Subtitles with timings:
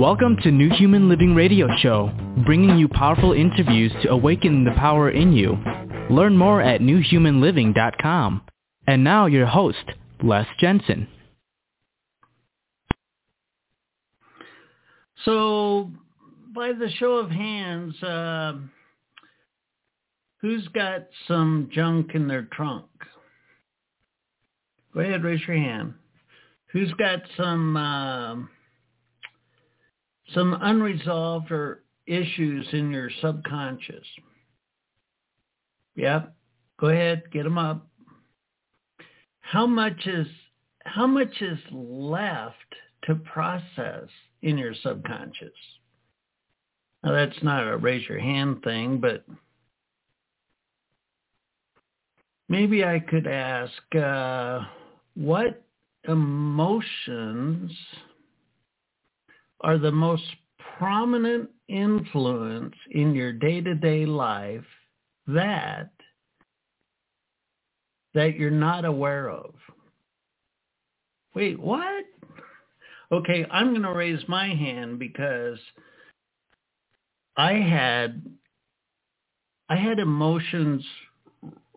[0.00, 2.10] Welcome to New Human Living Radio Show,
[2.46, 5.58] bringing you powerful interviews to awaken the power in you.
[6.08, 8.40] Learn more at newhumanliving.com.
[8.86, 9.84] And now your host,
[10.22, 11.06] Les Jensen.
[15.26, 15.90] So,
[16.54, 18.54] by the show of hands, uh,
[20.40, 22.86] who's got some junk in their trunk?
[24.94, 25.92] Go ahead, raise your hand.
[26.72, 28.36] Who's got some uh,
[30.34, 34.06] some unresolved or issues in your subconscious?
[35.96, 36.34] Yep.
[36.78, 37.86] Go ahead, get them up.
[39.40, 40.26] How much is
[40.84, 42.54] how much is left
[43.04, 44.08] to process
[44.42, 45.52] in your subconscious?
[47.02, 49.24] Now that's not a raise your hand thing, but
[52.48, 54.60] maybe I could ask, uh,
[55.14, 55.62] what
[56.08, 57.72] emotions
[59.60, 60.24] are the most
[60.78, 64.64] prominent influence in your day-to-day life
[65.26, 65.90] that
[68.12, 69.54] that you're not aware of.
[71.34, 72.04] Wait, what?
[73.12, 75.58] Okay, I'm going to raise my hand because
[77.36, 78.22] I had
[79.68, 80.84] I had emotions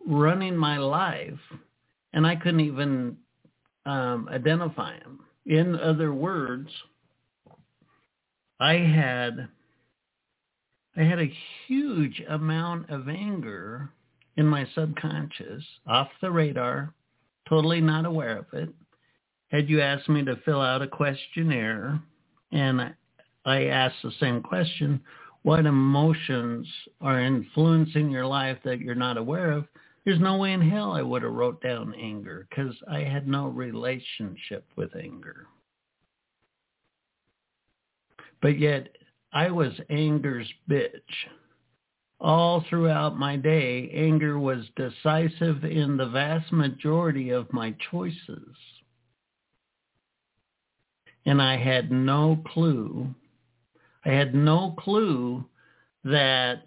[0.04, 1.38] running my life
[2.12, 3.16] and I couldn't even
[3.86, 5.20] um, identify them.
[5.46, 6.68] In other words,
[8.60, 9.48] I had
[10.96, 11.34] I had a
[11.66, 13.90] huge amount of anger
[14.36, 16.94] in my subconscious, off the radar,
[17.48, 18.68] totally not aware of it.
[19.48, 22.00] Had you asked me to fill out a questionnaire
[22.52, 22.94] and
[23.44, 25.02] I asked the same question,
[25.42, 26.66] what emotions
[27.00, 29.66] are influencing your life that you're not aware of?
[30.04, 33.48] There's no way in hell I would have wrote down anger because I had no
[33.48, 35.46] relationship with anger.
[38.44, 38.94] But yet
[39.32, 40.90] I was anger's bitch.
[42.20, 48.54] All throughout my day, anger was decisive in the vast majority of my choices.
[51.24, 53.14] And I had no clue.
[54.04, 55.46] I had no clue
[56.04, 56.64] that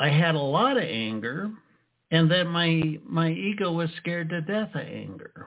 [0.00, 1.48] I had a lot of anger
[2.10, 5.46] and that my my ego was scared to death of anger.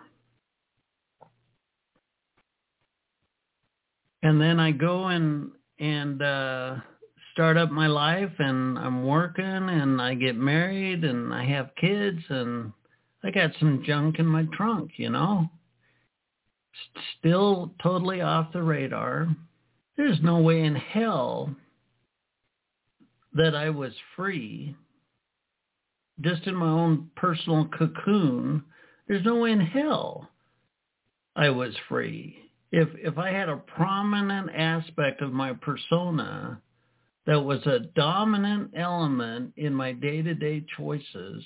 [4.25, 6.77] And then I go and and uh
[7.31, 12.23] start up my life and I'm working and I get married and I have kids
[12.29, 12.73] and
[13.23, 15.47] I got some junk in my trunk, you know.
[17.19, 19.27] Still totally off the radar.
[19.95, 21.55] There's no way in hell
[23.33, 24.75] that I was free,
[26.21, 28.63] just in my own personal cocoon,
[29.07, 30.31] there's no way in hell
[31.35, 32.44] I was free.
[32.75, 36.59] If if I had a prominent aspect of my persona
[37.25, 41.41] that was a dominant element in my day-to-day choices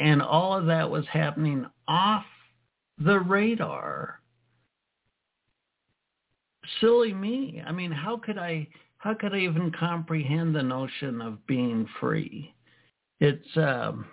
[0.00, 2.24] and all of that was happening off
[2.96, 4.22] the radar,
[6.80, 7.62] silly me.
[7.64, 12.54] I mean, how could I how could I even comprehend the notion of being free?
[13.20, 14.06] It's um,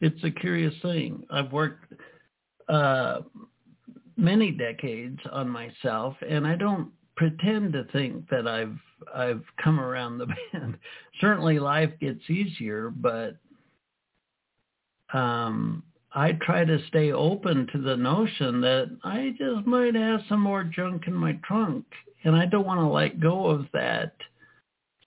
[0.00, 1.26] it's a curious thing.
[1.28, 1.92] I've worked
[2.68, 3.22] uh,
[4.16, 8.78] many decades on myself, and I don't pretend to think that I've
[9.14, 10.78] I've come around the bend.
[11.20, 13.36] Certainly, life gets easier, but
[15.12, 15.82] um,
[16.12, 20.64] I try to stay open to the notion that I just might have some more
[20.64, 21.84] junk in my trunk
[22.26, 24.12] and I don't want to let go of that.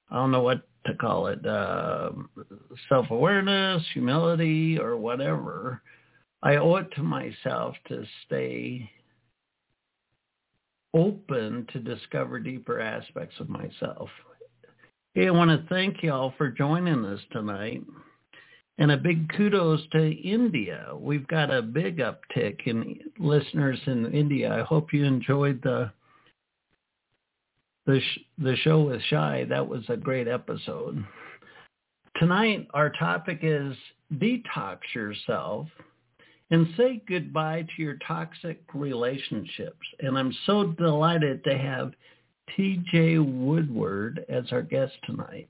[0.09, 2.11] I don't know what to call it, uh,
[2.87, 5.81] self-awareness, humility, or whatever.
[6.41, 8.89] I owe it to myself to stay
[10.93, 14.09] open to discover deeper aspects of myself.
[15.13, 17.83] Hey, I want to thank y'all for joining us tonight.
[18.77, 20.93] And a big kudos to India.
[20.97, 24.53] We've got a big uptick in listeners in India.
[24.53, 25.91] I hope you enjoyed the
[27.85, 29.45] the sh- the show with Shy.
[29.49, 31.03] That was a great episode.
[32.17, 33.75] Tonight our topic is
[34.13, 35.67] detox yourself
[36.51, 39.85] and say goodbye to your toxic relationships.
[39.99, 41.93] And I'm so delighted to have
[42.57, 45.49] TJ Woodward as our guest tonight.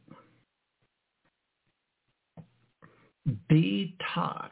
[3.49, 4.51] Detox.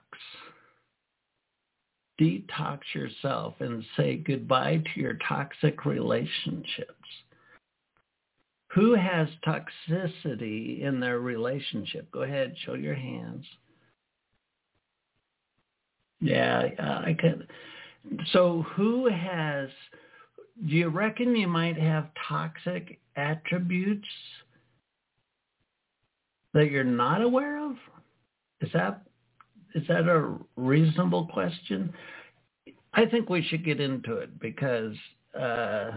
[2.20, 6.94] Detox yourself and say goodbye to your toxic relationships
[8.78, 12.12] who has toxicity in their relationship?
[12.12, 13.46] Go ahead, show your hands.
[16.20, 17.48] Yeah, I can.
[18.32, 19.70] So who has
[20.68, 24.08] do you reckon you might have toxic attributes
[26.54, 27.76] that you're not aware of?
[28.62, 29.04] Is that
[29.76, 31.94] is that a reasonable question?
[32.94, 34.96] I think we should get into it because
[35.40, 35.92] uh,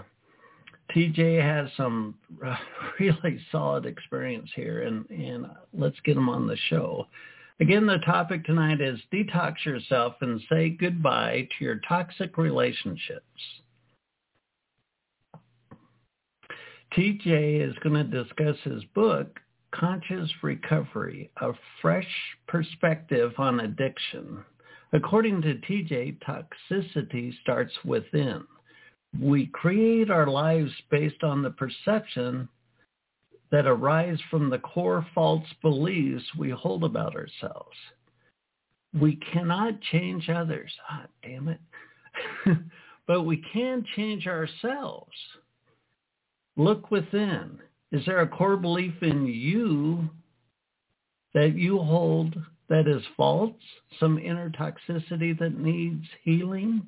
[0.94, 2.14] TJ has some
[3.00, 7.06] really solid experience here, and, and let's get him on the show.
[7.60, 13.22] Again, the topic tonight is detox yourself and say goodbye to your toxic relationships.
[16.96, 19.38] TJ is going to discuss his book,
[19.72, 21.52] Conscious Recovery, A
[21.82, 22.08] Fresh
[22.48, 24.42] Perspective on Addiction.
[24.94, 28.42] According to TJ, toxicity starts within.
[29.20, 32.48] We create our lives based on the perception
[33.50, 37.76] that arise from the core false beliefs we hold about ourselves.
[38.98, 40.72] We cannot change others.
[40.88, 41.60] Ah, damn it.
[43.06, 45.12] but we can change ourselves.
[46.56, 47.58] Look within.
[47.92, 50.08] Is there a core belief in you
[51.34, 52.36] that you hold
[52.68, 53.54] that is false?
[53.98, 56.82] Some inner toxicity that needs healing?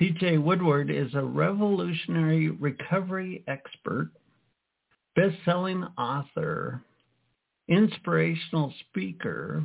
[0.00, 4.10] TJ Woodward is a revolutionary recovery expert,
[5.18, 6.80] best-selling author,
[7.66, 9.64] inspirational speaker,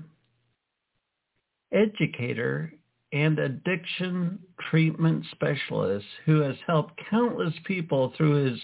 [1.71, 2.73] educator,
[3.11, 4.39] and addiction
[4.71, 8.59] treatment specialist who has helped countless people through his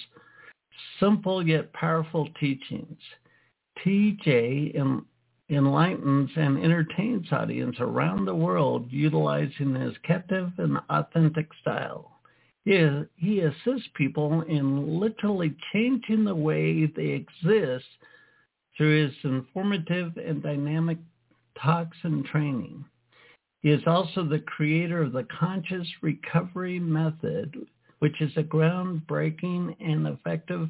[1.00, 2.98] simple yet powerful teachings.
[3.86, 5.04] TJ
[5.52, 12.19] enlightens and entertains audience around the world utilizing his captive and authentic style.
[12.70, 17.88] He, assists people in literally changing the way they exist
[18.78, 21.00] through his informative and dynamic
[21.60, 22.86] talks and training.
[23.64, 27.56] He is also the creator of the Conscious Recovery Method,
[28.00, 30.70] which is a groundbreaking and effective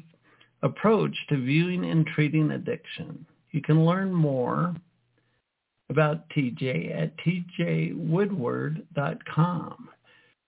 [0.62, 3.26] approach to viewing and treating addiction.
[3.50, 4.74] You can learn more
[5.90, 9.88] about TJ at tjwoodward.com.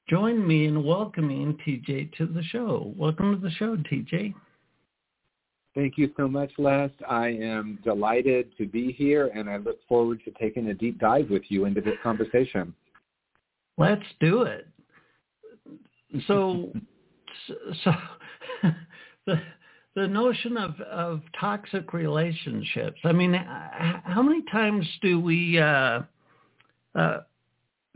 [0.09, 2.93] Join me in welcoming TJ to the show.
[2.97, 4.35] Welcome to the show, TJ.
[5.75, 6.91] Thank you so much, Les.
[7.09, 11.31] I am delighted to be here, and I look forward to taking a deep dive
[11.31, 12.75] with you into this conversation.
[13.79, 14.69] Let's do it.
[16.27, 16.73] So,
[17.85, 17.93] so
[19.27, 19.41] the
[19.95, 23.01] the notion of of toxic relationships.
[23.05, 26.03] I mean, how many times do we uh,
[26.95, 27.21] uh,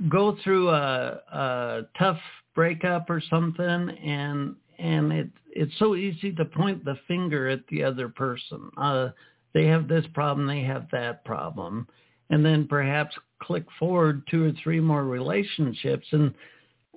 [0.09, 2.19] go through a, a tough
[2.55, 7.83] breakup or something, and and it it's so easy to point the finger at the
[7.83, 8.71] other person.
[8.77, 9.09] Uh,
[9.55, 11.87] they have this problem, they have that problem,
[12.29, 16.07] and then perhaps click forward two or three more relationships.
[16.13, 16.35] And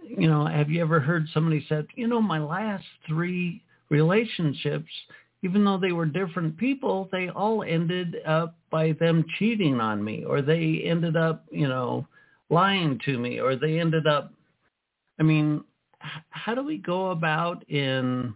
[0.04, 4.90] you know, have you ever heard somebody said, you know, my last three relationships,
[5.42, 10.26] even though they were different people, they all ended up by them cheating on me,
[10.26, 12.06] or they ended up, you know,
[12.50, 14.34] lying to me, or they ended up.
[15.20, 15.64] I mean,
[16.30, 18.34] how do we go about in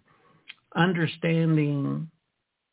[0.76, 2.10] understanding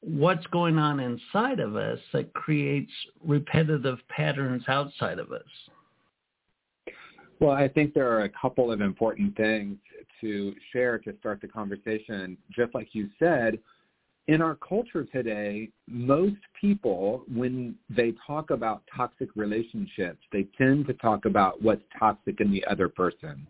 [0.01, 2.93] what's going on inside of us that creates
[3.25, 5.43] repetitive patterns outside of us?
[7.39, 9.79] Well, I think there are a couple of important things
[10.21, 12.37] to share to start the conversation.
[12.55, 13.59] Just like you said,
[14.31, 20.95] in our culture today, most people, when they talk about toxic relationships, they tend to
[20.95, 23.45] talk about what's toxic in the other person.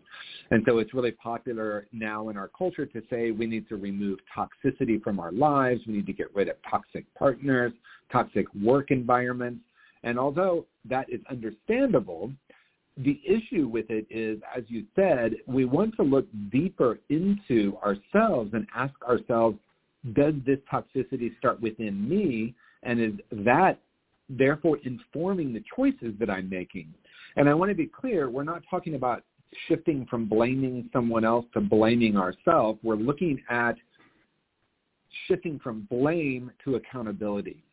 [0.49, 4.17] And so it's really popular now in our culture to say we need to remove
[4.35, 5.81] toxicity from our lives.
[5.85, 7.73] We need to get rid of toxic partners,
[8.11, 9.61] toxic work environments.
[10.01, 12.31] And although that is understandable,
[12.97, 18.55] the issue with it is, as you said, we want to look deeper into ourselves
[18.55, 19.59] and ask ourselves,
[20.13, 22.55] does this toxicity start within me?
[22.83, 23.13] And is
[23.45, 23.79] that
[24.29, 26.93] therefore informing the choices that I'm making?
[27.35, 29.23] And I want to be clear, we're not talking about
[29.67, 32.79] shifting from blaming someone else to blaming ourselves.
[32.83, 33.75] We're looking at
[35.27, 37.63] shifting from blame to accountability.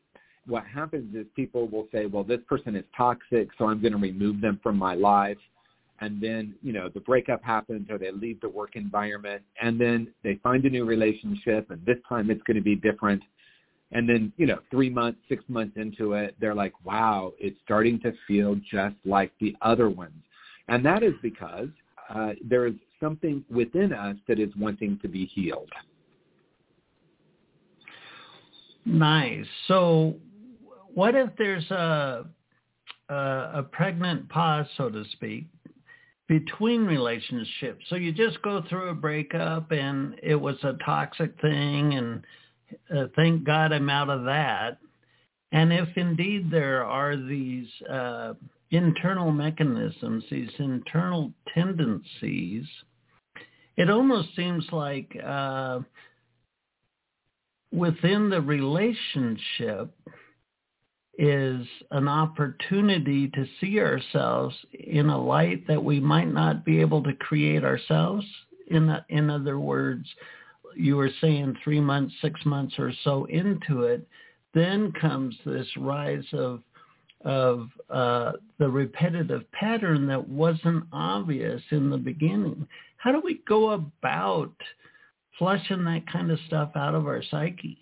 [0.47, 3.99] What happens is people will say, well, this person is toxic, so I'm going to
[3.99, 5.37] remove them from my life
[6.01, 10.09] and then you know the breakup happens or they leave the work environment and then
[10.23, 13.23] they find a new relationship and this time it's going to be different.
[13.93, 17.99] And then you know three months six months into it they're like wow it's starting
[18.01, 20.23] to feel just like the other ones.
[20.69, 21.69] And that is because
[22.15, 25.71] uh, there is something within us that is wanting to be healed.
[28.85, 29.47] Nice.
[29.67, 30.17] So
[30.95, 32.27] what if there's a
[33.09, 35.47] a, a pregnant pause so to speak
[36.29, 37.85] between relationships.
[37.89, 42.25] So you just go through a breakup and it was a toxic thing and
[42.95, 44.79] uh, thank God I'm out of that.
[45.53, 48.35] And if indeed there are these uh,
[48.71, 52.67] internal mechanisms, these internal tendencies,
[53.79, 55.81] it almost seems like uh,
[57.73, 59.91] within the relationship
[61.19, 67.03] is an opportunity to see ourselves in a light that we might not be able
[67.03, 68.25] to create ourselves.
[68.69, 70.07] In, in other words,
[70.77, 74.07] you were saying three months, six months or so into it,
[74.55, 76.63] then comes this rise of
[77.25, 82.65] of uh, the repetitive pattern that wasn't obvious in the beginning.
[82.99, 84.53] How do we go about
[85.37, 87.77] flushing that kind of stuff out of our psyche?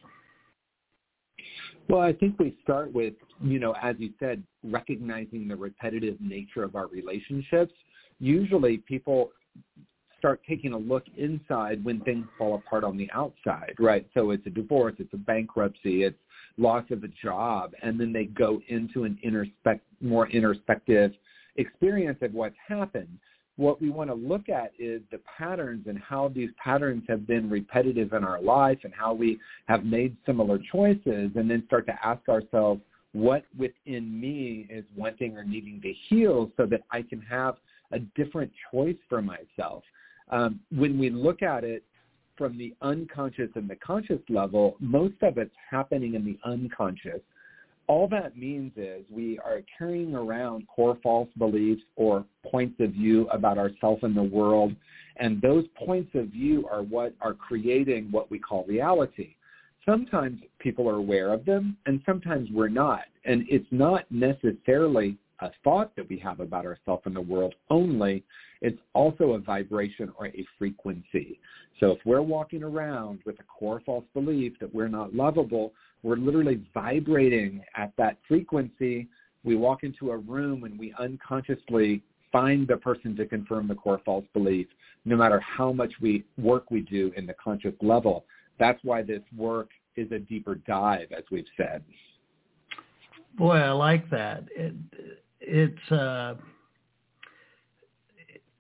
[1.88, 3.12] Well, I think we start with,
[3.42, 7.72] you know, as you said, recognizing the repetitive nature of our relationships.
[8.18, 9.30] Usually people
[10.18, 14.08] start taking a look inside when things fall apart on the outside, right?
[14.14, 16.18] So it's a divorce, it's a bankruptcy, it's
[16.56, 21.12] loss of a job, and then they go into an introspect, more introspective
[21.56, 23.18] experience of what's happened.
[23.56, 27.48] What we want to look at is the patterns and how these patterns have been
[27.48, 32.06] repetitive in our life and how we have made similar choices and then start to
[32.06, 32.82] ask ourselves
[33.16, 37.56] what within me is wanting or needing to heal so that I can have
[37.92, 39.82] a different choice for myself.
[40.30, 41.82] Um, when we look at it
[42.36, 47.20] from the unconscious and the conscious level, most of it's happening in the unconscious.
[47.86, 53.28] All that means is we are carrying around core false beliefs or points of view
[53.30, 54.74] about ourselves and the world,
[55.16, 59.36] and those points of view are what are creating what we call reality.
[59.86, 63.02] Sometimes people are aware of them, and sometimes we're not.
[63.24, 68.24] And it's not necessarily a thought that we have about ourselves and the world only.
[68.62, 71.38] It's also a vibration or a frequency.
[71.78, 76.16] So if we're walking around with a core false belief that we're not lovable, we're
[76.16, 79.08] literally vibrating at that frequency.
[79.44, 82.02] We walk into a room and we unconsciously
[82.32, 84.66] find the person to confirm the core false belief,
[85.04, 88.24] no matter how much we work we do in the conscious level.
[88.58, 91.82] That's why this work is a deeper dive, as we've said.
[93.36, 94.44] Boy, I like that.
[94.54, 94.74] It,
[95.40, 96.34] it's uh,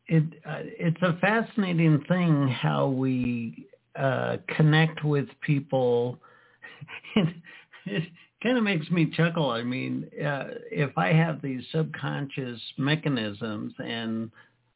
[0.06, 6.18] it uh, it's a fascinating thing how we uh, connect with people.
[7.16, 7.34] it,
[7.86, 8.02] it
[8.42, 9.50] kind of makes me chuckle.
[9.50, 14.30] I mean, uh, if I have these subconscious mechanisms and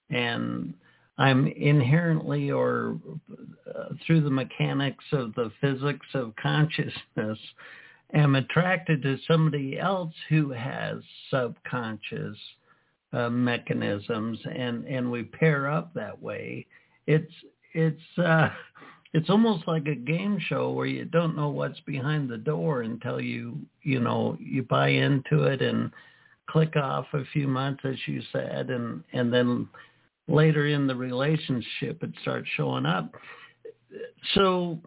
[0.08, 0.74] and
[1.20, 2.98] I'm inherently or
[3.68, 7.38] uh, through the mechanics of the physics of consciousness
[8.14, 10.96] am attracted to somebody else who has
[11.28, 12.36] subconscious
[13.12, 16.66] uh, mechanisms and and we pair up that way.
[17.06, 17.32] It's
[17.74, 18.48] it's uh
[19.12, 23.20] it's almost like a game show where you don't know what's behind the door until
[23.20, 25.90] you you know you buy into it and
[26.48, 29.68] click off a few months as you said and and then
[30.30, 33.12] later in the relationship it starts showing up.
[34.34, 34.78] So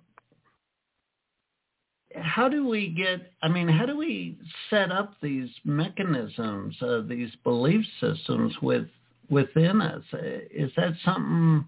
[2.16, 4.38] how do we get i mean how do we
[4.70, 8.86] set up these mechanisms uh, these belief systems with
[9.30, 10.04] within us?
[10.52, 11.66] Is that something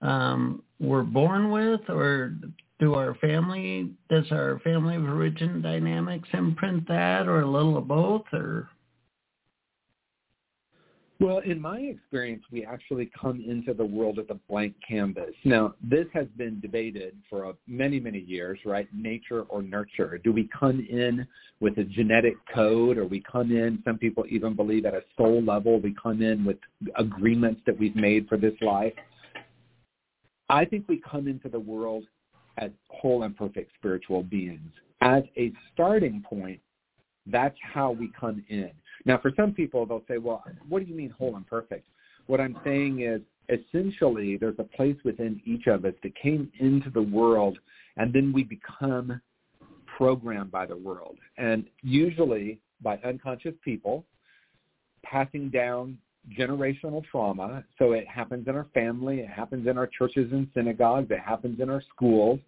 [0.00, 2.34] um, we're born with or
[2.78, 7.88] do our family does our family of origin dynamics imprint that or a little of
[7.88, 8.68] both or
[11.20, 15.34] well, in my experience, we actually come into the world as a blank canvas.
[15.44, 18.88] Now, this has been debated for many, many years, right?
[18.94, 20.18] Nature or nurture.
[20.18, 21.26] Do we come in
[21.58, 25.42] with a genetic code or we come in, some people even believe at a soul
[25.42, 26.58] level, we come in with
[26.96, 28.94] agreements that we've made for this life.
[30.48, 32.04] I think we come into the world
[32.58, 34.70] as whole and perfect spiritual beings.
[35.00, 36.60] As a starting point,
[37.26, 38.70] that's how we come in.
[39.04, 41.86] Now, for some people, they'll say, well, what do you mean whole and perfect?
[42.26, 46.90] What I'm saying is essentially there's a place within each of us that came into
[46.90, 47.58] the world
[47.96, 49.20] and then we become
[49.96, 51.16] programmed by the world.
[51.38, 54.04] And usually by unconscious people
[55.02, 55.98] passing down
[56.38, 57.64] generational trauma.
[57.78, 61.60] So it happens in our family, it happens in our churches and synagogues, it happens
[61.60, 62.38] in our schools,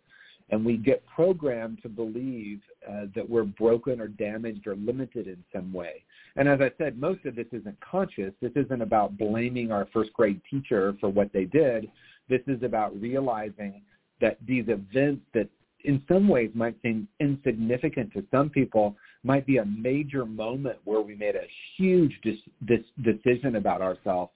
[0.50, 5.42] and we get programmed to believe uh, that we're broken or damaged or limited in
[5.52, 6.04] some way.
[6.40, 8.32] And as I said, most of this isn't conscious.
[8.40, 11.90] This isn't about blaming our first grade teacher for what they did.
[12.30, 13.82] This is about realizing
[14.22, 15.48] that these events that
[15.84, 21.02] in some ways might seem insignificant to some people might be a major moment where
[21.02, 24.32] we made a huge dis- dis- decision about ourselves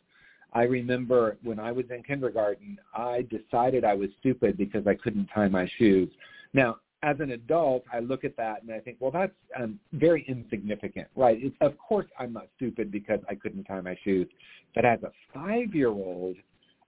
[0.54, 5.26] I remember when I was in kindergarten, I decided I was stupid because I couldn't
[5.34, 6.08] tie my shoes.
[6.52, 10.24] Now, as an adult, I look at that and I think, well, that's um, very
[10.26, 11.38] insignificant, right?
[11.40, 14.26] It's, of course, I'm not stupid because I couldn't tie my shoes.
[14.74, 16.36] But as a five-year-old,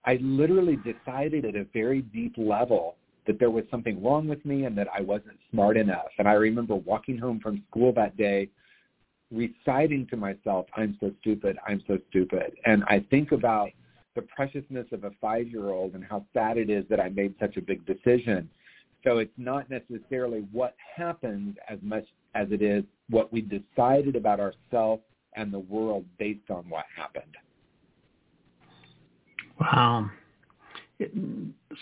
[0.05, 2.95] I literally decided at a very deep level
[3.27, 6.07] that there was something wrong with me and that I wasn't smart enough.
[6.17, 8.49] And I remember walking home from school that day
[9.31, 12.53] reciting to myself, I'm so stupid, I'm so stupid.
[12.65, 13.69] And I think about
[14.15, 17.61] the preciousness of a five-year-old and how sad it is that I made such a
[17.61, 18.49] big decision.
[19.03, 24.39] So it's not necessarily what happens as much as it is what we decided about
[24.39, 25.03] ourselves
[25.35, 27.35] and the world based on what happened.
[29.59, 30.09] Wow.
[30.99, 31.11] It,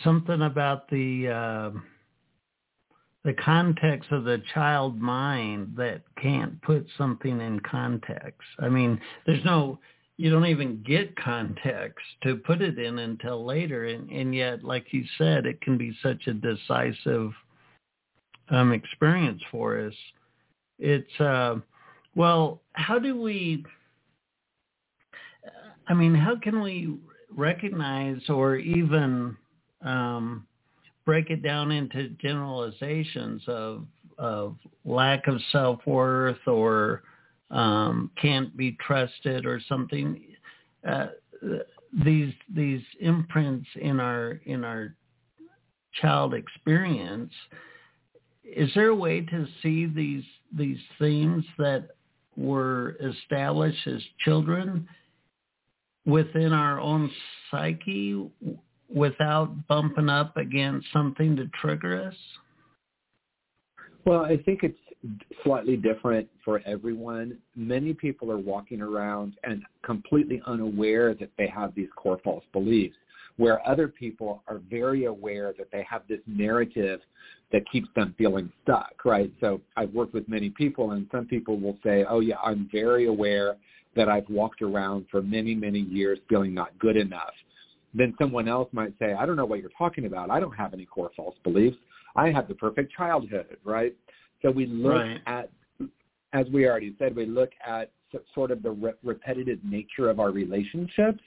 [0.04, 1.80] something about the uh,
[3.24, 8.48] the context of the child mind that can't put something in context.
[8.60, 9.80] I mean, there's no
[10.18, 13.86] you don't even get context to put it in until later.
[13.86, 17.32] And, and yet like you said it can be such a decisive
[18.50, 19.94] um, experience for us.
[20.80, 21.56] It's uh,
[22.16, 23.64] well how do we
[25.88, 26.98] i mean how can we
[27.30, 29.36] recognize or even
[29.82, 30.48] um,
[31.06, 33.86] break it down into generalizations of
[34.18, 34.56] of
[34.86, 37.04] lack of self-worth or
[37.52, 40.22] um, can't be trusted or something.
[40.88, 41.08] Uh,
[42.04, 44.96] these these imprints in our in our
[46.02, 47.32] child experience.
[48.44, 50.24] Is there a way to see these
[50.56, 51.90] these themes that
[52.36, 54.88] were established as children
[56.06, 57.10] within our own
[57.50, 58.30] psyche
[58.94, 62.16] without bumping up against something to trigger us?
[64.06, 64.78] Well, I think it's
[65.44, 67.38] slightly different for everyone.
[67.56, 72.96] Many people are walking around and completely unaware that they have these core false beliefs,
[73.38, 77.02] where other people are very aware that they have this narrative
[77.52, 79.32] that keeps them feeling stuck, right?
[79.40, 83.08] So I've worked with many people and some people will say, oh yeah, I'm very
[83.08, 83.58] aware
[83.96, 87.34] that I've walked around for many, many years feeling not good enough.
[87.94, 90.30] Then someone else might say, I don't know what you're talking about.
[90.30, 91.78] I don't have any core false beliefs.
[92.16, 93.96] I had the perfect childhood, right?
[94.42, 95.22] So we look right.
[95.26, 95.50] at,
[96.34, 97.92] as we already said, we look at
[98.34, 101.22] sort of the re- repetitive nature of our relationships,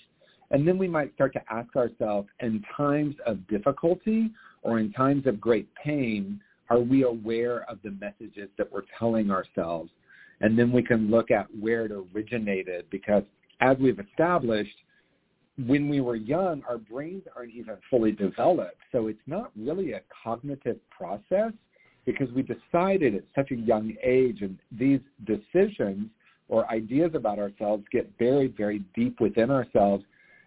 [0.51, 4.31] and then we might start to ask ourselves, in times of difficulty
[4.63, 6.41] or in times of great pain,
[6.71, 9.91] are we aware of the messages that we're telling ourselves?
[10.41, 13.25] And then we can look at where it originated because
[13.61, 14.77] as we've established,
[15.67, 18.81] when we were young, our brains aren't even fully developed.
[18.93, 21.53] So it's not really a cognitive process
[22.09, 26.09] because we decided at such a young age and these decisions
[26.49, 30.03] or ideas about ourselves get buried very deep within ourselves.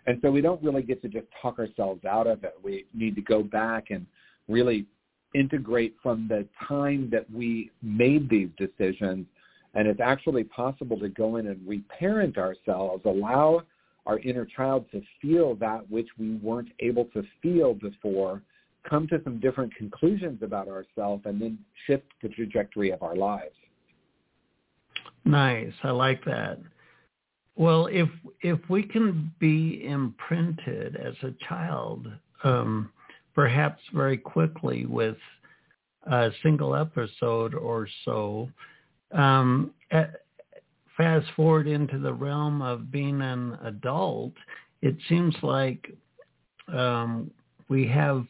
[0.08, 2.56] And so we don't really get to just talk ourselves out of it.
[2.64, 4.08] We need to go back and
[4.50, 4.88] really
[5.36, 9.28] integrate from the time that we made these decisions.
[9.76, 13.62] And it's actually possible to go in and reparent ourselves, allow
[14.08, 18.42] our inner child to feel that which we weren't able to feel before,
[18.90, 23.56] come to some different conclusions about ourselves, and then shift the trajectory of our lives.
[25.26, 25.74] Nice.
[25.84, 26.60] I like that.
[27.56, 28.10] Well, if
[28.42, 32.08] if we can be imprinted as a child,
[32.44, 32.92] um,
[33.36, 35.18] perhaps very quickly with
[36.10, 38.50] a single episode or so,
[39.12, 39.72] um,
[40.98, 44.34] fast forward into the realm of being an adult,
[44.82, 45.92] it seems like
[46.74, 47.30] um,
[47.70, 48.26] we have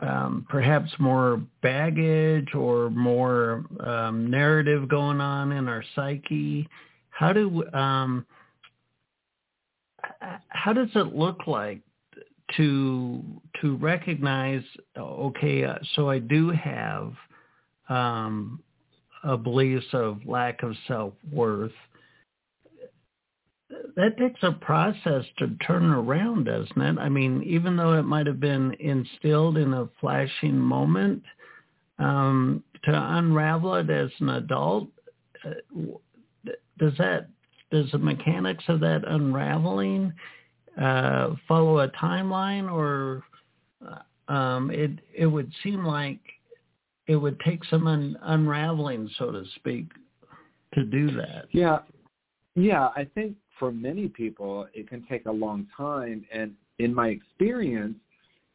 [0.00, 6.68] um, perhaps more baggage or more um, narrative going on in our psyche.
[7.10, 8.26] How do um,
[10.48, 11.80] how does it look like
[12.56, 13.22] to
[13.60, 14.62] to recognize?
[14.96, 17.12] Okay, uh, so I do have
[17.88, 18.60] um,
[19.22, 21.72] a beliefs of lack of self-worth,
[23.96, 26.98] that takes a process to turn around, doesn't it?
[26.98, 31.22] I mean, even though it might have been instilled in a flashing moment,
[31.98, 34.88] um, to unravel it as an adult,
[35.44, 35.80] uh,
[36.78, 37.28] does that
[37.70, 40.12] does the mechanics of that unraveling
[40.80, 43.22] uh, follow a timeline, or
[43.86, 46.20] uh, um, it it would seem like
[47.06, 49.86] it would take some un- unraveling, so to speak,
[50.74, 51.46] to do that.
[51.52, 51.78] Yeah,
[52.56, 52.88] yeah.
[52.96, 57.96] I think for many people it can take a long time, and in my experience,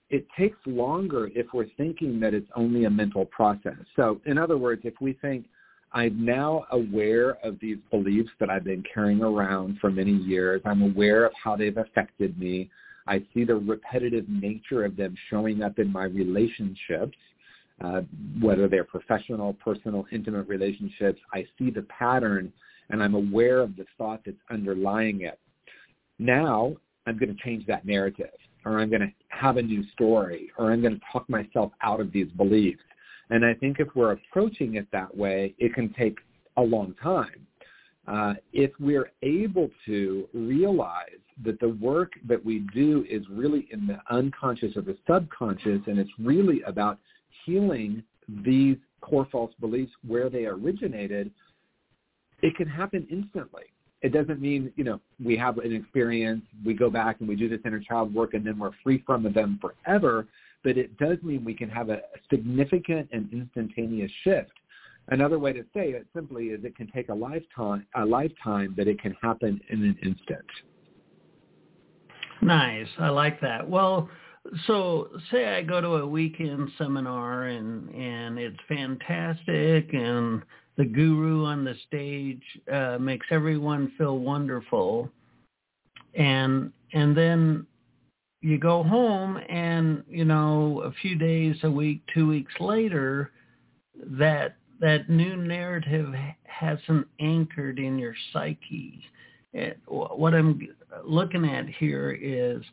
[0.09, 3.77] it takes longer if we're thinking that it's only a mental process.
[3.95, 5.45] So, in other words, if we think
[5.91, 10.61] I'm now aware of these beliefs that I've been carrying around for many years.
[10.65, 12.69] I'm aware of how they've affected me.
[13.07, 17.17] I see the repetitive nature of them showing up in my relationships,
[17.81, 18.01] uh,
[18.39, 21.19] whether they're professional, personal, intimate relationships.
[21.33, 22.53] I see the pattern
[22.89, 25.39] and I'm aware of the thought that's underlying it.
[26.17, 26.75] Now
[27.05, 28.29] I'm going to change that narrative
[28.65, 31.99] or I'm going to have a new story or I'm going to talk myself out
[32.01, 32.81] of these beliefs.
[33.29, 36.17] And I think if we're approaching it that way, it can take
[36.57, 37.45] a long time.
[38.07, 43.85] Uh, if we're able to realize that the work that we do is really in
[43.85, 46.97] the unconscious or the subconscious, and it's really about
[47.45, 48.03] healing
[48.43, 51.31] these core false beliefs where they originated,
[52.41, 53.63] it can happen instantly.
[54.01, 57.49] It doesn't mean, you know, we have an experience, we go back and we do
[57.49, 60.25] this inner child work and then we're free from them forever,
[60.63, 64.51] but it does mean we can have a significant and instantaneous shift.
[65.09, 68.87] Another way to say it simply is it can take a lifetime, a lifetime, but
[68.87, 70.45] it can happen in an instant.
[72.41, 72.87] Nice.
[72.99, 73.67] I like that.
[73.67, 74.09] Well,
[74.67, 80.41] so say I go to a weekend seminar and and it's fantastic and
[80.79, 85.09] the guru on the stage uh, makes everyone feel wonderful,
[86.15, 87.67] and and then
[88.39, 93.31] you go home and you know a few days, a week, two weeks later,
[94.05, 96.13] that that new narrative
[96.45, 99.03] hasn't anchored in your psyche.
[99.51, 100.65] It, what I'm
[101.05, 102.63] looking at here is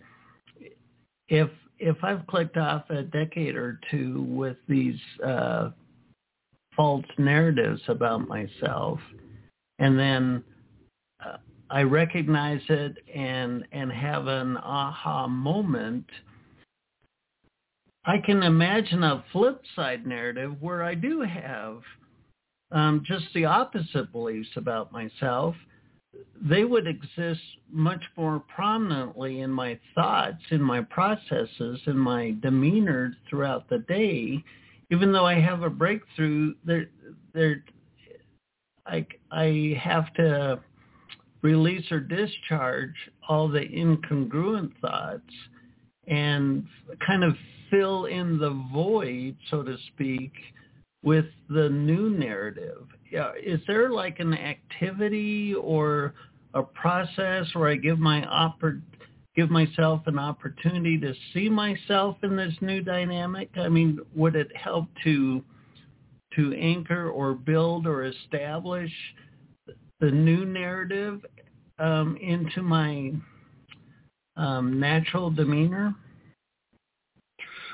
[1.27, 5.71] if if I've clicked off a decade or two with these uh,
[6.77, 9.01] false narratives about myself
[9.79, 10.45] and then
[11.25, 11.39] uh,
[11.71, 16.07] I recognize it and and have an aha moment
[18.09, 21.81] I can imagine a flip side narrative where I do have
[22.71, 25.57] um, just the opposite beliefs about myself.
[26.41, 33.13] They would exist much more prominently in my thoughts, in my processes, in my demeanor
[33.29, 34.43] throughout the day,
[34.91, 36.87] even though I have a breakthrough, there,
[37.35, 37.65] there,
[38.87, 40.61] I, I have to
[41.43, 42.95] release or discharge
[43.29, 45.23] all the incongruent thoughts
[46.07, 46.67] and
[47.05, 47.35] kind of
[47.71, 50.33] fill in the void, so to speak,
[51.03, 52.87] with the new narrative.
[53.45, 56.15] Is there like an activity or
[56.55, 58.83] a process where I give my oppor-
[59.37, 63.51] give myself an opportunity to see myself in this new dynamic?
[63.57, 65.43] I mean, would it help to
[66.35, 68.91] to anchor or build or establish
[70.01, 71.25] the new narrative
[71.79, 73.13] um, into my
[74.37, 75.95] um, natural demeanor?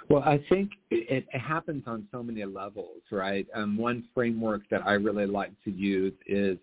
[0.09, 3.47] Well, I think it, it happens on so many levels, right?
[3.55, 6.59] Um, one framework that I really like to use is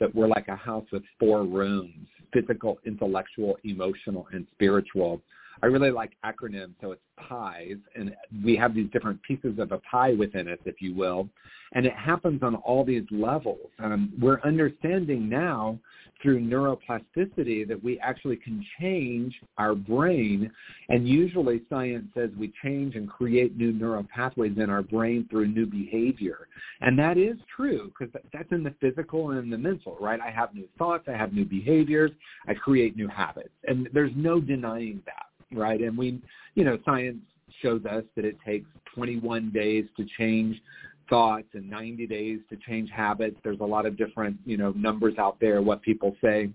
[0.00, 1.94] that we're like a house with four rooms
[2.34, 5.22] physical, intellectual, emotional, and spiritual.
[5.62, 8.14] I really like acronyms, so it's pies, and
[8.44, 11.28] we have these different pieces of a pie within us, if you will,
[11.72, 13.68] and it happens on all these levels.
[13.78, 15.78] Um, we're understanding now
[16.22, 20.50] through neuroplasticity that we actually can change our brain,
[20.88, 25.48] and usually science says we change and create new neural pathways in our brain through
[25.48, 26.48] new behavior,
[26.80, 30.20] and that is true because that's in the physical and the mental, right?
[30.20, 32.10] I have new thoughts, I have new behaviors,
[32.48, 35.80] I create new habits, and there's no denying that right?
[35.80, 36.20] And we,
[36.54, 37.18] you know, science
[37.62, 40.60] shows us that it takes 21 days to change
[41.08, 43.36] thoughts and 90 days to change habits.
[43.44, 46.50] There's a lot of different, you know, numbers out there, what people say.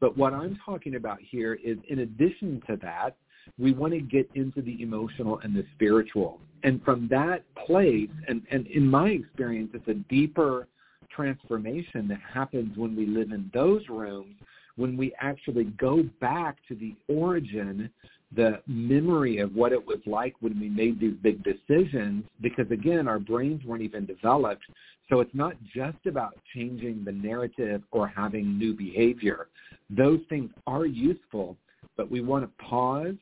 [0.00, 3.16] But what I'm talking about here is in addition to that,
[3.58, 6.40] we want to get into the emotional and the spiritual.
[6.62, 10.66] And from that place, and, and in my experience, it's a deeper
[11.14, 14.34] transformation that happens when we live in those rooms,
[14.76, 17.90] when we actually go back to the origin
[18.36, 23.08] the memory of what it was like when we made these big decisions because again
[23.08, 24.64] our brains weren't even developed.
[25.10, 29.48] So it's not just about changing the narrative or having new behavior.
[29.90, 31.56] Those things are useful
[31.96, 33.14] but we want to pause.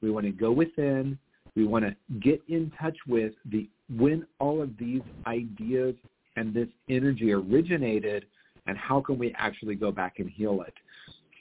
[0.00, 1.18] We want to go within.
[1.54, 5.94] We want to get in touch with the when all of these ideas
[6.36, 8.24] and this energy originated
[8.66, 10.72] and how can we actually go back and heal it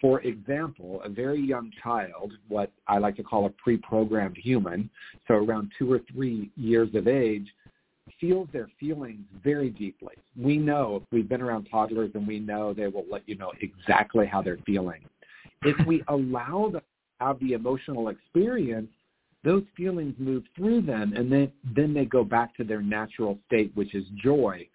[0.01, 4.89] for example, a very young child, what I like to call a pre-programmed human,
[5.27, 7.47] so around two or three years of age,
[8.19, 10.15] feels their feelings very deeply.
[10.35, 14.25] We know, we've been around toddlers and we know they will let you know exactly
[14.25, 15.01] how they're feeling.
[15.63, 18.89] If we allow them to have the emotional experience,
[19.43, 23.71] those feelings move through them and then, then they go back to their natural state,
[23.75, 24.67] which is joy.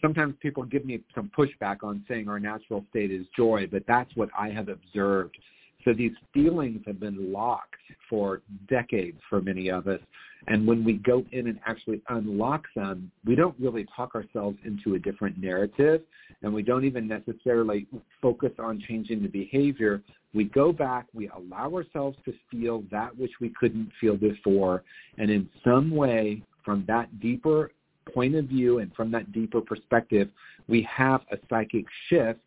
[0.00, 4.14] Sometimes people give me some pushback on saying our natural state is joy, but that's
[4.14, 5.36] what I have observed.
[5.84, 7.74] So these feelings have been locked
[8.10, 10.00] for decades for many of us.
[10.48, 14.94] And when we go in and actually unlock them, we don't really talk ourselves into
[14.94, 16.02] a different narrative
[16.42, 17.86] and we don't even necessarily
[18.20, 20.02] focus on changing the behavior.
[20.34, 24.82] We go back, we allow ourselves to feel that which we couldn't feel before.
[25.18, 27.70] And in some way, from that deeper
[28.12, 30.28] point of view and from that deeper perspective,
[30.68, 32.40] we have a psychic shift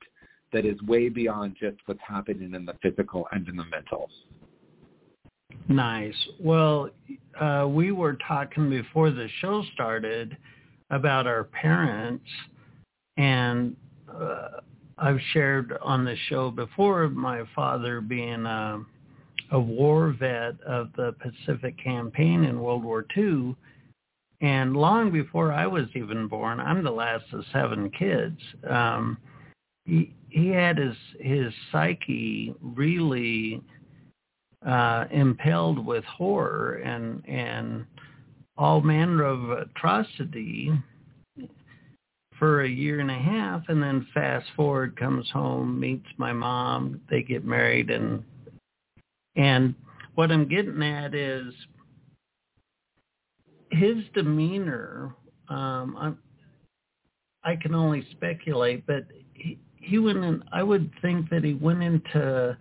[0.52, 4.10] that is way beyond just what's happening in the physical and in the mental.
[5.68, 6.16] Nice.
[6.40, 6.90] Well,
[7.40, 10.36] uh, we were talking before the show started
[10.90, 12.26] about our parents,
[13.18, 13.76] and
[14.12, 14.62] uh,
[14.98, 18.84] I've shared on the show before my father being a,
[19.52, 23.56] a war vet of the Pacific Campaign in World War II
[24.42, 28.40] and long before I was even born, I'm the last of seven kids.
[28.70, 29.18] Um,
[29.86, 33.62] he he had his his psyche really
[34.66, 37.86] uh, impelled with horror and and
[38.58, 40.72] all manner of atrocity
[42.38, 47.02] for a year and a half, and then fast forward comes home, meets my mom,
[47.10, 48.24] they get married, and
[49.36, 49.76] and
[50.16, 51.54] what I'm getting at is
[53.72, 55.16] his demeanor,
[55.50, 56.14] um, i
[57.42, 61.82] I can only speculate, but he, he went in, I would think that he went
[61.82, 62.58] into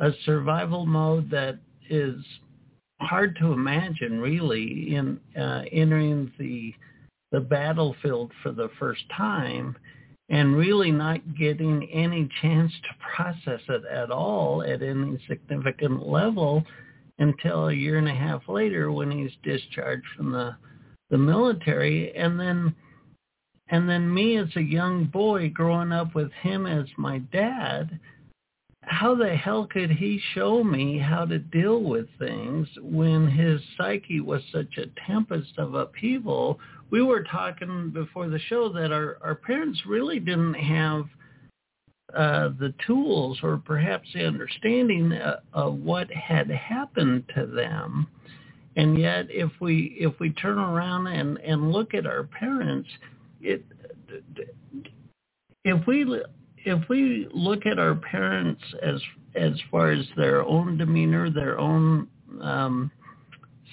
[0.00, 2.16] a survival mode that is
[3.00, 6.74] hard to imagine really in uh, entering the
[7.32, 9.76] the battlefield for the first time
[10.28, 16.64] and really not getting any chance to process it at all at any significant level
[17.18, 20.56] until a year and a half later when he's discharged from the
[21.10, 22.14] the military.
[22.16, 22.74] And then
[23.68, 27.98] and then me as a young boy growing up with him as my dad
[28.86, 34.20] how the hell could he show me how to deal with things when his psyche
[34.20, 36.60] was such a tempest of upheaval?
[36.90, 41.06] We were talking before the show that our our parents really didn't have
[42.14, 48.06] uh, the tools or perhaps the understanding uh, of what had happened to them.
[48.76, 52.88] And yet, if we if we turn around and, and look at our parents,
[53.40, 53.64] it
[55.64, 56.22] if we
[56.64, 59.00] if we look at our parents as
[59.34, 62.06] as far as their own demeanor, their own
[62.40, 62.90] um,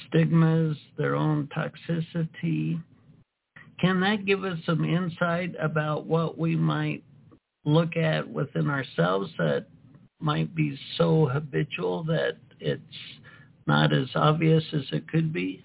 [0.08, 2.82] stigmas, their own toxicity,
[3.80, 7.04] can that give us some insight about what we might
[7.66, 9.66] look at within ourselves that
[10.20, 12.82] might be so habitual that it's
[13.68, 15.64] not as obvious as it could be?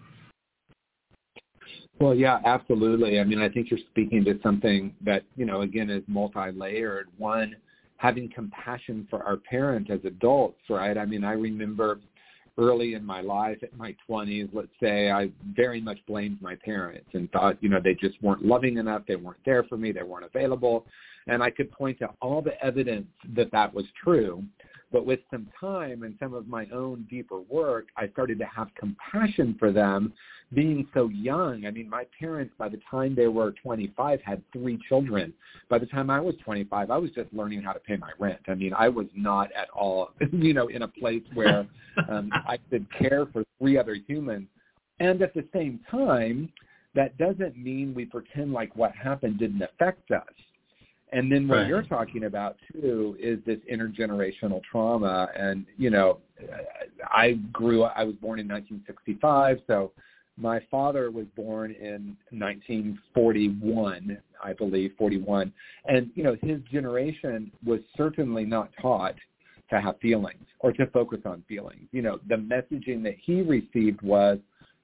[2.00, 3.18] Well, yeah, absolutely.
[3.18, 7.08] I mean, I think you're speaking to something that, you know, again, is multi-layered.
[7.16, 7.56] One,
[7.96, 10.96] having compassion for our parents as adults, right?
[10.96, 11.98] I mean, I remember
[12.58, 17.08] early in my life, at my 20s, let's say, I very much blamed my parents
[17.14, 19.02] and thought, you know, they just weren't loving enough.
[19.06, 19.92] They weren't there for me.
[19.92, 20.84] They weren't available.
[21.28, 24.42] And I could point to all the evidence that that was true.
[24.90, 28.68] But with some time and some of my own deeper work, I started to have
[28.74, 30.14] compassion for them
[30.54, 31.66] being so young.
[31.66, 35.34] I mean, my parents, by the time they were 25, had three children.
[35.68, 38.40] By the time I was 25, I was just learning how to pay my rent.
[38.48, 41.66] I mean, I was not at all, you know, in a place where
[42.08, 44.48] um, I could care for three other humans.
[45.00, 46.50] And at the same time,
[46.94, 50.24] that doesn't mean we pretend like what happened didn't affect us.
[51.12, 51.68] And then what right.
[51.68, 55.28] you're talking about too is this intergenerational trauma.
[55.36, 56.18] And you know,
[57.04, 57.84] I grew.
[57.84, 59.92] I was born in 1965, so
[60.36, 65.52] my father was born in 1941, I believe, 41.
[65.86, 69.16] And you know, his generation was certainly not taught
[69.70, 71.88] to have feelings or to focus on feelings.
[71.92, 74.38] You know, the messaging that he received was,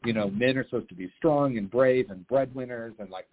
[0.05, 3.27] you know, men are supposed to be strong and brave and breadwinners and like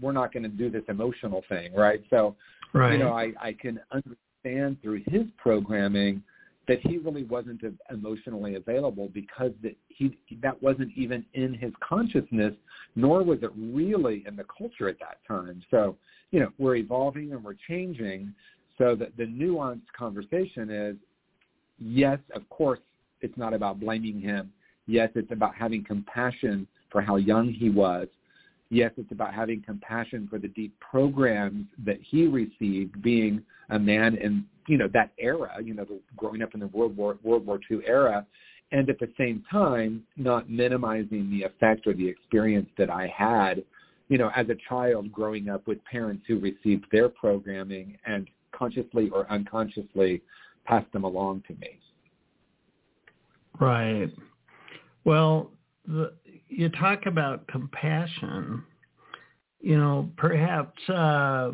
[0.00, 2.02] we're not going to do this emotional thing, right?
[2.10, 2.36] So,
[2.72, 2.92] right.
[2.92, 6.22] you know, I, I can understand through his programming
[6.68, 12.54] that he really wasn't emotionally available because that he that wasn't even in his consciousness,
[12.96, 15.62] nor was it really in the culture at that time.
[15.70, 15.96] So,
[16.32, 18.34] you know, we're evolving and we're changing.
[18.78, 20.96] So that the nuanced conversation is,
[21.78, 22.80] yes, of course,
[23.20, 24.52] it's not about blaming him.
[24.86, 28.08] Yes, it's about having compassion for how young he was
[28.68, 34.16] Yes, it's about having compassion for the deep programs that he received, being a man
[34.16, 37.46] in you know that era, you know, the, growing up in the World War World
[37.46, 38.26] War II era,
[38.72, 43.62] and at the same time not minimizing the effect or the experience that I had
[44.08, 49.10] you know, as a child growing up with parents who received their programming and consciously
[49.10, 50.22] or unconsciously
[50.64, 51.78] passed them along to me.
[53.58, 54.10] Right.
[55.04, 55.50] Well,
[55.86, 56.12] the,
[56.48, 58.62] you talk about compassion.
[59.60, 61.52] You know, perhaps uh,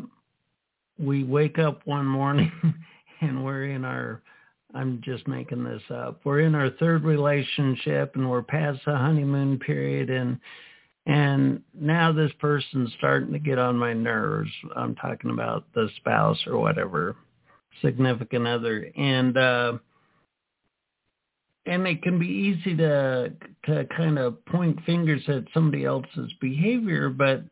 [0.99, 2.51] we wake up one morning
[3.21, 4.21] and we're in our
[4.75, 6.21] I'm just making this up.
[6.23, 10.39] We're in our third relationship and we're past the honeymoon period and
[11.05, 14.49] and now this person's starting to get on my nerves.
[14.75, 17.17] I'm talking about the spouse or whatever,
[17.81, 18.89] significant other.
[18.95, 19.73] And uh
[21.65, 23.33] and it can be easy to
[23.65, 27.43] to kind of point fingers at somebody else's behavior, but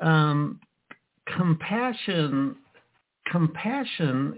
[0.00, 0.60] um
[1.26, 2.56] compassion
[3.30, 4.36] compassion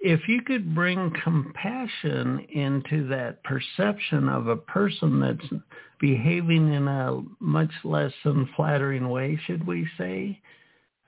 [0.00, 5.62] if you could bring compassion into that perception of a person that's
[6.00, 10.40] behaving in a much less than flattering way, should we say?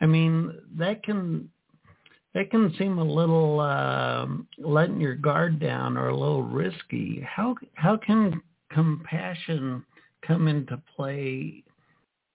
[0.00, 1.50] I mean, that can
[2.34, 4.26] that can seem a little uh,
[4.58, 7.24] letting your guard down or a little risky.
[7.26, 8.40] How how can
[8.70, 9.84] compassion
[10.26, 11.64] come into play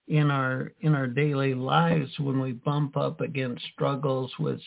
[0.08, 4.60] in our in our daily lives when we bump up against struggles with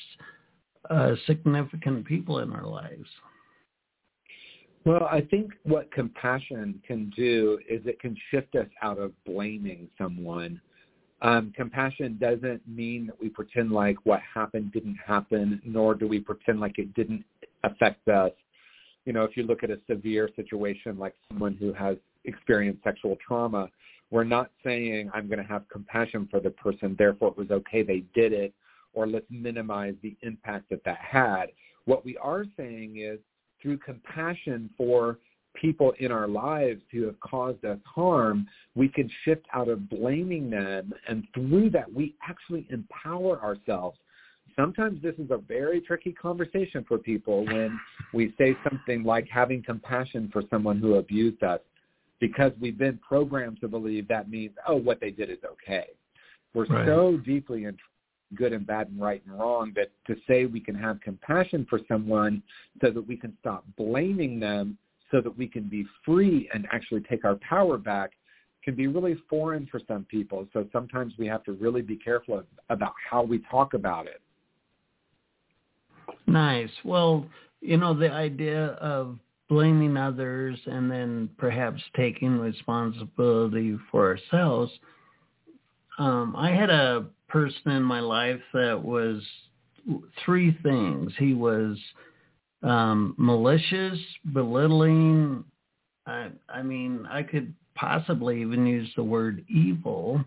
[0.90, 3.08] uh, significant people in our lives?
[4.86, 9.90] Well, I think what compassion can do is it can shift us out of blaming
[9.98, 10.60] someone.
[11.22, 16.20] Um, compassion doesn't mean that we pretend like what happened didn't happen, nor do we
[16.20, 17.26] pretend like it didn't
[17.64, 18.32] affect us.
[19.06, 23.18] You know, if you look at a severe situation like someone who has experienced sexual
[23.26, 23.70] trauma,
[24.12, 27.84] we're not saying I'm going to have compassion for the person, therefore it was okay
[27.84, 28.54] they did it,
[28.94, 31.48] or let's minimize the impact that that had.
[31.86, 33.20] What we are saying is
[33.62, 35.20] through compassion for
[35.54, 40.50] people in our lives who have caused us harm, we can shift out of blaming
[40.50, 43.98] them, and through that, we actually empower ourselves.
[44.56, 47.80] Sometimes this is a very tricky conversation for people when
[48.14, 51.60] we say something like having compassion for someone who abused us
[52.20, 55.88] because we've been programmed to believe that means, oh, what they did is okay.
[56.54, 56.86] We're right.
[56.86, 57.78] so deeply in
[58.36, 61.80] good and bad and right and wrong, that to say we can have compassion for
[61.88, 62.44] someone
[62.82, 64.78] so that we can stop blaming them
[65.12, 68.12] so that we can be free and actually take our power back
[68.64, 70.48] can be really foreign for some people.
[70.54, 74.22] So sometimes we have to really be careful about how we talk about it.
[76.28, 76.70] Nice.
[76.84, 77.26] Well,
[77.62, 79.18] you know, the idea of
[79.48, 84.72] blaming others and then perhaps taking responsibility for ourselves.
[85.98, 89.22] Um, I had a person in my life that was
[90.24, 91.12] three things.
[91.18, 91.78] He was
[92.64, 94.00] um, malicious,
[94.34, 95.44] belittling.
[96.06, 100.24] I, I mean, I could possibly even use the word evil,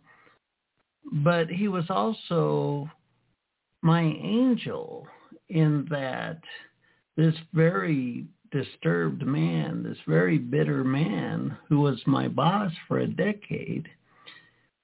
[1.13, 2.91] but he was also
[3.83, 5.07] my angel
[5.49, 6.39] in that
[7.17, 13.89] this very disturbed man, this very bitter man who was my boss for a decade,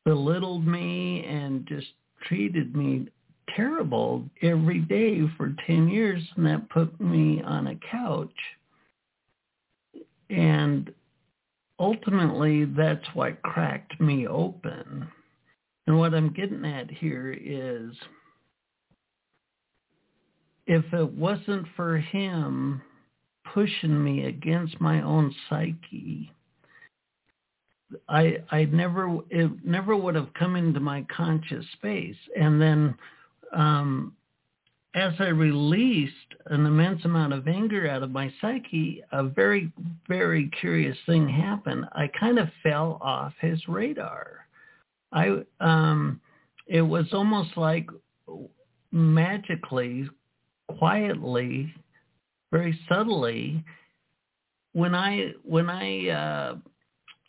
[0.05, 1.89] belittled me and just
[2.27, 3.07] treated me
[3.57, 8.29] terrible every day for 10 years and that put me on a couch.
[10.31, 10.93] And
[11.79, 15.09] ultimately that's what cracked me open.
[15.87, 17.95] And what I'm getting at here is
[20.67, 22.83] if it wasn't for him
[23.55, 26.31] pushing me against my own psyche,
[28.09, 32.17] I I never it never would have come into my conscious space.
[32.39, 32.95] And then
[33.53, 34.15] um,
[34.95, 36.15] as I released
[36.47, 39.71] an immense amount of anger out of my psyche, a very
[40.09, 41.85] very curious thing happened.
[41.93, 44.47] I kind of fell off his radar.
[45.13, 46.21] I um,
[46.67, 47.89] it was almost like
[48.91, 50.09] magically,
[50.69, 51.73] quietly,
[52.51, 53.65] very subtly
[54.73, 56.57] when I when I uh,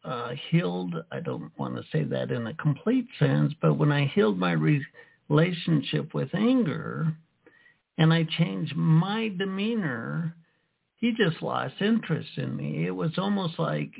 [0.07, 4.05] uh, healed, I don't want to say that in a complete sense, but when I
[4.05, 4.85] healed my re-
[5.29, 7.13] relationship with anger
[7.97, 10.33] and I changed my demeanor,
[10.95, 12.85] he just lost interest in me.
[12.85, 13.91] It was almost like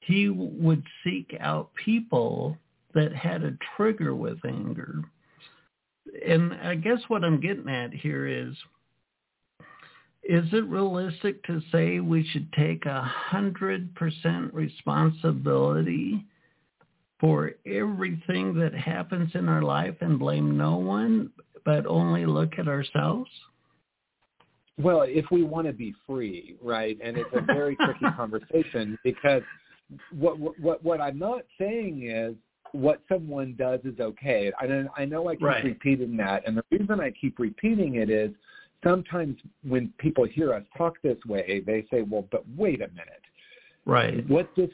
[0.00, 2.58] he would seek out people
[2.94, 5.02] that had a trigger with anger.
[6.26, 8.54] And I guess what I'm getting at here is
[10.26, 16.24] is it realistic to say we should take a hundred percent responsibility
[17.24, 21.30] for everything that happens in our life and blame no one,
[21.64, 23.30] but only look at ourselves?
[24.78, 26.98] Well, if we want to be free, right?
[27.02, 29.40] And it's a very tricky conversation because
[30.12, 32.34] what what what I'm not saying is
[32.72, 34.52] what someone does is okay.
[34.60, 35.64] I, I know I keep Right.
[35.64, 38.32] repeating that, and the reason I keep repeating it is
[38.82, 43.22] sometimes when people hear us talk this way, they say, "Well, but wait a minute,
[43.86, 44.28] Right.
[44.28, 44.70] what this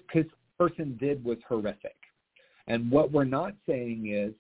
[0.59, 1.95] person did was horrific,"
[2.71, 4.33] and what we're not saying is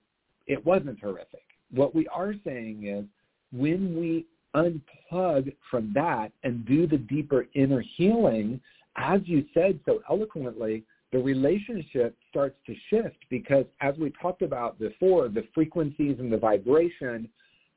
[0.46, 1.42] it wasn't horrific.
[1.72, 3.04] What we are saying is
[3.52, 4.24] when we
[4.54, 8.60] unplug from that and do the deeper inner healing,
[8.96, 14.78] as you said so eloquently, the relationship starts to shift because as we talked about
[14.78, 17.28] before, the frequencies and the vibration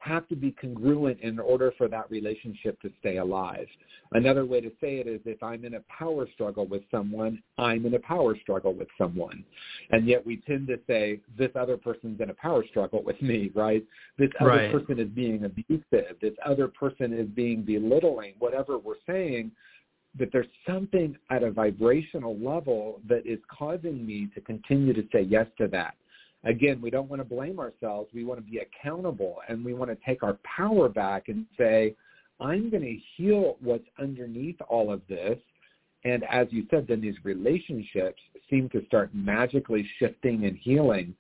[0.04, 3.68] have to be congruent in order for that relationship to stay alive.
[4.12, 7.86] Another way to say it is if I'm in a power struggle with someone, I'm
[7.86, 9.46] in a power struggle with someone.
[9.92, 13.50] And yet we tend to say this other person's in a power struggle with me,
[13.56, 13.84] right?
[14.18, 14.72] This other Right.
[14.74, 16.20] person is being abusive.
[16.20, 19.52] This other person is being belittling, whatever we're saying
[20.20, 25.22] that there's something at a vibrational level that is causing me to continue to say
[25.22, 25.96] yes to that.
[26.46, 28.10] Again, we don't want to blame ourselves.
[28.14, 31.96] We want to be accountable and we want to take our power back and say,
[32.40, 35.38] I'm going to heal what's underneath all of this.
[36.04, 41.16] And as you said, then these relationships seem to start magically shifting and healing.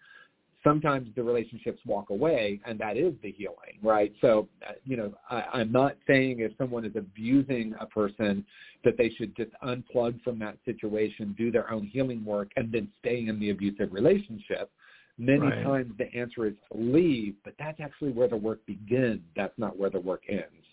[0.61, 4.13] Sometimes the relationships walk away, and that is the healing, right?
[4.21, 8.45] So, uh, you know, I, I'm not saying if someone is abusing a person
[8.83, 12.89] that they should just unplug from that situation, do their own healing work, and then
[12.99, 14.69] stay in the abusive relationship.
[15.17, 15.63] Many Right.
[15.63, 19.21] times the answer is to leave, but that's actually where the work begins.
[19.35, 20.65] That's not where the work ends.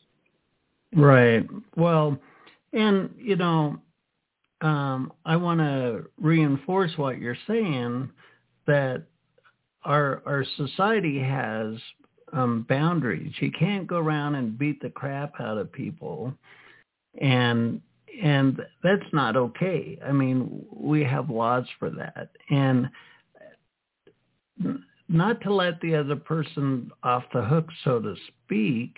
[0.95, 1.47] Right.
[1.77, 2.19] Well,
[2.73, 3.81] and you know,
[4.63, 8.11] um, I want to reinforce what you're saying
[8.67, 9.05] that
[9.85, 11.75] our our society has
[12.33, 13.33] um, boundaries.
[13.41, 16.33] You can't go around and beat the crap out of people,
[17.21, 17.81] and
[18.23, 19.99] and that's not okay.
[20.05, 22.91] I mean, we have laws for that, and
[25.09, 28.97] not to let the other person off the hook, so to speak,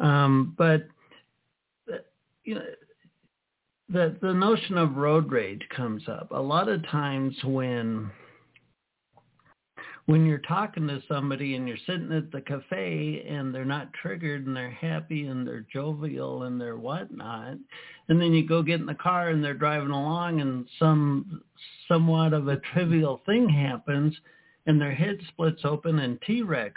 [0.00, 0.88] um, but
[2.44, 2.64] you know,
[3.88, 6.30] the the notion of road rage comes up.
[6.30, 8.10] A lot of times when
[10.06, 14.46] when you're talking to somebody and you're sitting at the cafe and they're not triggered
[14.46, 17.56] and they're happy and they're jovial and they're whatnot,
[18.08, 21.42] and then you go get in the car and they're driving along and some
[21.86, 24.16] somewhat of a trivial thing happens
[24.66, 26.74] and their head splits open and T-Rex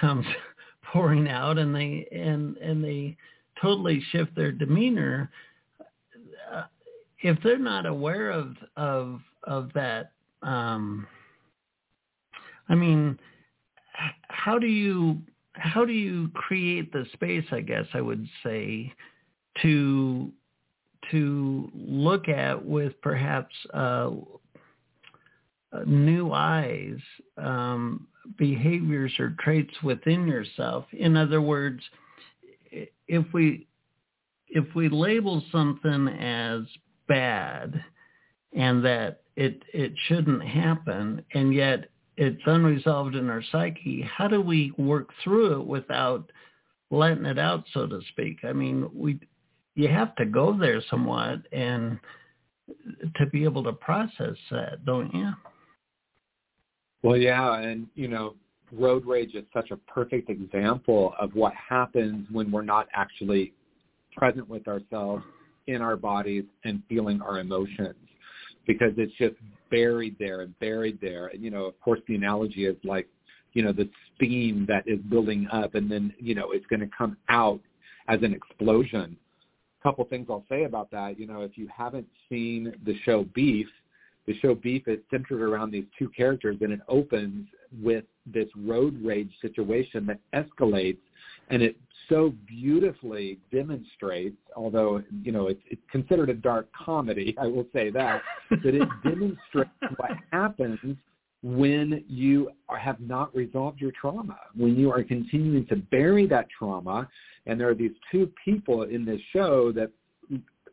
[0.00, 0.26] comes
[0.92, 3.16] pouring out and they and and they
[3.60, 5.30] totally shift their demeanor.
[6.52, 6.64] Uh,
[7.20, 11.06] if they're not aware of of of that um
[12.68, 13.18] i mean
[14.28, 15.18] how do you
[15.52, 18.92] how do you create the space i guess i would say
[19.62, 20.30] to
[21.10, 24.10] to look at with perhaps uh
[25.86, 26.98] new eyes
[27.36, 28.06] um
[28.38, 30.84] behaviors or traits within yourself.
[30.92, 31.82] In other words
[33.08, 33.66] if we
[34.48, 36.62] if we label something as
[37.08, 37.82] bad
[38.52, 44.40] and that it it shouldn't happen and yet it's unresolved in our psyche how do
[44.40, 46.30] we work through it without
[46.90, 48.38] letting it out so to speak?
[48.44, 49.20] I mean we
[49.74, 51.98] you have to go there somewhat and
[53.16, 55.30] to be able to process that don't you
[57.06, 58.34] Well, yeah, and you know,
[58.72, 63.52] road rage is such a perfect example of what happens when we're not actually
[64.16, 65.22] present with ourselves
[65.68, 67.94] in our bodies and feeling our emotions
[68.66, 69.36] because it's just
[69.70, 71.28] buried there and buried there.
[71.28, 73.06] And you know, of course the analogy is like,
[73.52, 76.90] you know, the steam that is building up and then, you know, it's going to
[76.98, 77.60] come out
[78.08, 79.16] as an explosion.
[79.80, 83.24] A couple things I'll say about that, you know, if you haven't seen the show
[83.32, 83.68] Beef,
[84.26, 87.46] the show Beef is centered around these two characters and it opens
[87.82, 90.98] with this road rage situation that escalates
[91.50, 91.76] and it
[92.08, 97.90] so beautifully demonstrates, although, you know, it's, it's considered a dark comedy, I will say
[97.90, 100.78] that, that it demonstrates what happens
[101.42, 107.08] when you have not resolved your trauma, when you are continuing to bury that trauma.
[107.46, 109.90] And there are these two people in this show that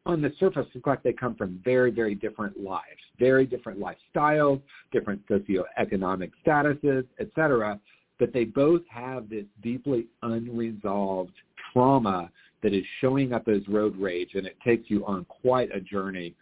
[0.06, 2.84] on the surface look like they come from very, very different lives,
[3.20, 7.80] very different lifestyles, different socioeconomic statuses, etc.
[8.20, 11.34] but they both have this deeply unresolved
[11.72, 12.30] trauma
[12.62, 16.34] that is showing up as road rage, and it takes you on quite a journey.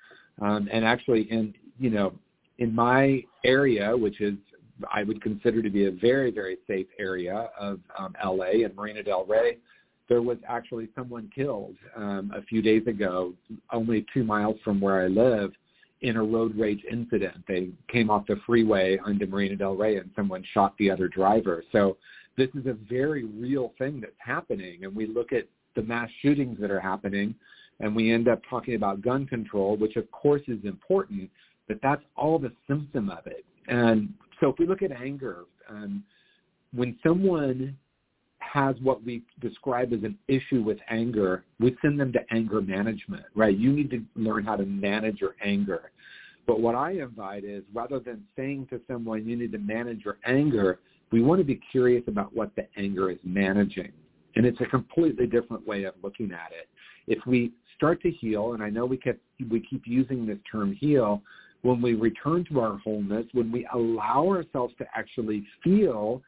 [0.41, 2.13] Um, and actually, in you know,
[2.57, 4.35] in my area, which is
[4.91, 9.03] I would consider to be a very, very safe area of um, LA and Marina
[9.03, 9.57] Del Rey,
[10.11, 13.33] there was actually someone killed um, a few days ago,
[13.71, 15.53] only two miles from where I live,
[16.01, 17.37] in a road rage incident.
[17.47, 21.63] They came off the freeway onto Marina Del Rey and someone shot the other driver.
[21.71, 21.95] So
[22.37, 24.83] this is a very real thing that's happening.
[24.83, 25.45] And we look at
[25.77, 27.33] the mass shootings that are happening
[27.79, 31.29] and we end up talking about gun control, which of course is important,
[31.69, 33.45] but that's all the symptom of it.
[33.69, 36.03] And so if we look at anger, um,
[36.73, 37.77] when someone
[38.51, 43.23] has what we describe as an issue with anger, we send them to anger management,
[43.33, 43.57] right?
[43.57, 45.91] You need to learn how to manage your anger.
[46.47, 50.17] But what I invite is rather than saying to someone, you need to manage your
[50.25, 50.79] anger,
[51.11, 53.91] we want to be curious about what the anger is managing.
[54.35, 56.67] And it's a completely different way of looking at it.
[57.07, 60.73] If we start to heal, and I know we keep, we keep using this term
[60.73, 61.21] heal,
[61.61, 66.21] when we return to our wholeness, when we allow ourselves to actually feel,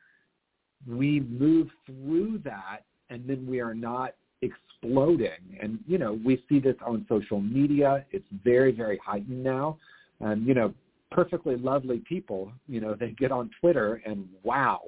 [0.88, 5.58] we move through that and then we are not exploding.
[5.62, 8.06] And, you know, we see this on social media.
[8.12, 9.78] It's very, very heightened now.
[10.20, 10.74] And, you know,
[11.12, 14.82] perfectly lovely people, you know, they get on Twitter and wow.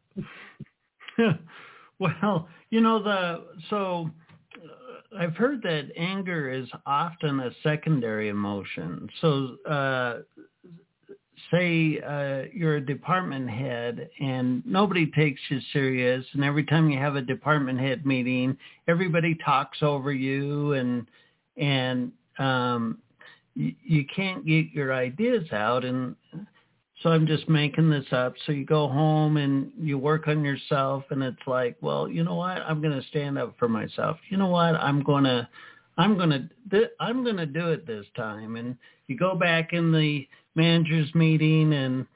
[1.98, 4.10] well, you know the so
[4.56, 9.08] uh, I've heard that anger is often a secondary emotion.
[9.20, 10.18] So uh
[11.50, 16.98] say uh, you're a department head and nobody takes you serious and every time you
[16.98, 18.56] have a department head meeting
[18.88, 21.06] everybody talks over you and
[21.56, 22.98] and um
[23.54, 26.16] you, you can't get your ideas out and
[27.02, 28.34] so I'm just making this up.
[28.46, 32.36] So you go home and you work on yourself and it's like, well, you know
[32.36, 32.62] what?
[32.62, 34.16] I'm going to stand up for myself.
[34.30, 34.74] You know what?
[34.76, 35.46] I'm going to
[35.98, 38.56] I'm going to I'm going to do it this time.
[38.56, 38.76] And
[39.06, 42.06] you go back in the managers meeting and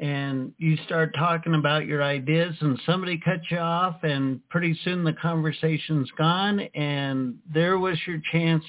[0.00, 5.04] and you start talking about your ideas and somebody cuts you off and pretty soon
[5.04, 8.64] the conversation's gone and there was your chance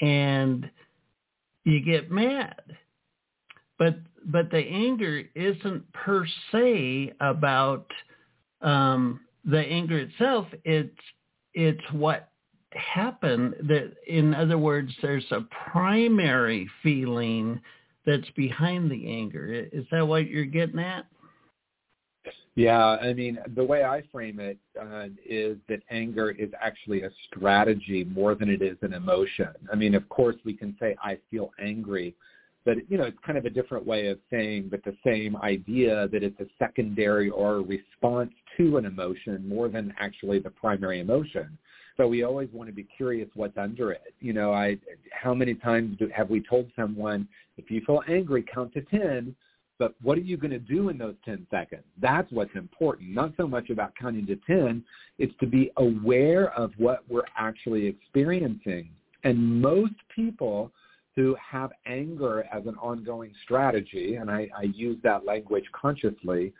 [0.00, 0.68] and
[1.64, 2.60] you get mad
[3.78, 3.96] but
[4.26, 7.86] but the anger isn't per se about
[8.62, 10.46] um, the anger itself.
[10.64, 10.98] It's
[11.52, 12.30] it's what
[12.74, 13.54] happened.
[13.62, 17.60] That in other words, there's a primary feeling
[18.06, 19.68] that's behind the anger.
[19.72, 21.06] Is that what you're getting at?
[22.56, 27.10] Yeah, I mean, the way I frame it uh, is that anger is actually a
[27.26, 29.48] strategy more than it is an emotion.
[29.72, 32.14] I mean, of course, we can say I feel angry,
[32.64, 36.08] but you know it's kind of a different way of saying but the same idea
[36.08, 41.00] that it's a secondary or a response to an emotion more than actually the primary
[41.00, 41.56] emotion
[41.96, 44.76] so we always want to be curious what's under it you know i
[45.12, 47.26] how many times do, have we told someone
[47.56, 49.34] if you feel angry count to 10
[49.78, 51.82] but what are you going to do in those 10 seconds?
[52.00, 53.10] That's what's important.
[53.10, 54.84] Not so much about counting to 10.
[55.18, 58.90] It's to be aware of what we're actually experiencing.
[59.24, 60.70] And most people
[61.16, 66.52] who have anger as an ongoing strategy, and I, I use that language consciously,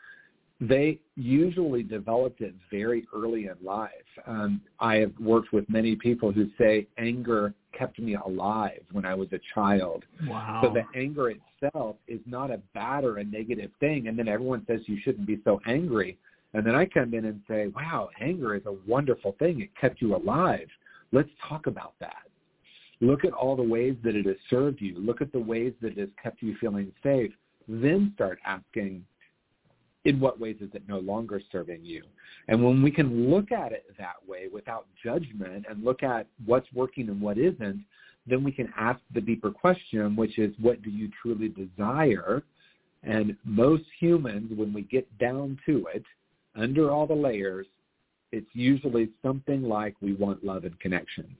[0.69, 3.91] they usually developed it very early in life.
[4.27, 9.15] Um, I have worked with many people who say anger kept me alive when I
[9.15, 10.05] was a child.
[10.29, 10.61] Wow.
[10.63, 14.09] So the anger itself is not a bad or a negative thing.
[14.09, 16.19] And then everyone says you shouldn't be so angry.
[16.53, 19.61] And then I come in and say, wow, anger is a wonderful thing.
[19.61, 20.69] It kept you alive.
[21.11, 22.23] Let's talk about that.
[23.01, 24.99] Look at all the ways that it has served you.
[24.99, 27.33] Look at the ways that it has kept you feeling safe.
[27.67, 29.05] Then start asking,
[30.05, 32.03] in what ways is it no longer serving you?
[32.49, 36.71] And when we can look at it that way without judgment and look at what's
[36.75, 37.85] working and what isn't,
[38.27, 42.43] then we can ask the deeper question, which is what do you truly desire?
[43.03, 46.05] And most humans, when we get down to it,
[46.55, 47.67] under all the layers,
[48.33, 51.37] it's usually something like we want love and connection.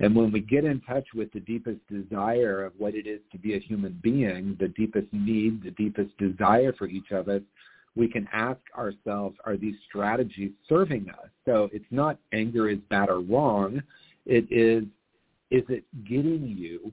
[0.00, 3.38] And when we get in touch with the deepest desire of what it is to
[3.38, 7.42] be a human being, the deepest need, the deepest desire for each of us,
[7.96, 11.30] we can ask ourselves, are these strategies serving us?
[11.46, 13.82] So it's not anger is bad or wrong.
[14.26, 14.84] It is,
[15.50, 16.92] is it getting you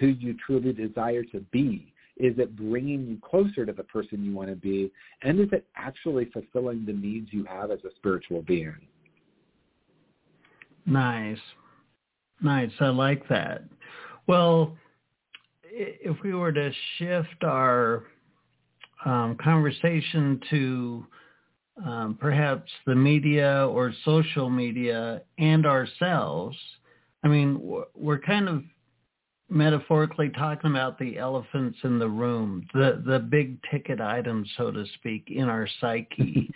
[0.00, 1.92] who you truly desire to be?
[2.16, 4.90] Is it bringing you closer to the person you want to be?
[5.22, 8.74] And is it actually fulfilling the needs you have as a spiritual being?
[10.84, 11.38] Nice.
[12.42, 12.72] Nice.
[12.80, 13.62] I like that.
[14.26, 14.76] Well,
[15.64, 18.04] if we were to shift our
[19.04, 21.06] um, conversation to
[21.84, 26.56] um, perhaps the media or social media and ourselves,
[27.24, 27.60] I mean,
[27.94, 28.62] we're kind of
[29.48, 34.84] metaphorically talking about the elephants in the room, the the big ticket items, so to
[34.94, 36.50] speak, in our psyche,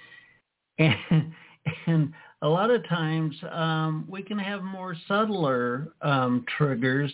[0.78, 0.97] and
[1.86, 7.12] and a lot of times um, we can have more subtler um, triggers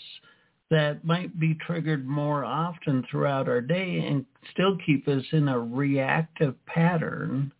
[0.72, 5.58] that might be triggered more often throughout our day and still keep us in a
[5.58, 7.52] reactive pattern.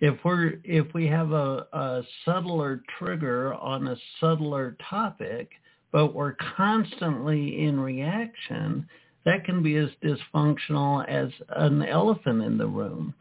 [0.00, 5.50] If we're if we have a, a subtler trigger on a subtler topic,
[5.90, 8.86] but we're constantly in reaction,
[9.24, 13.12] that can be as dysfunctional as an elephant in the room.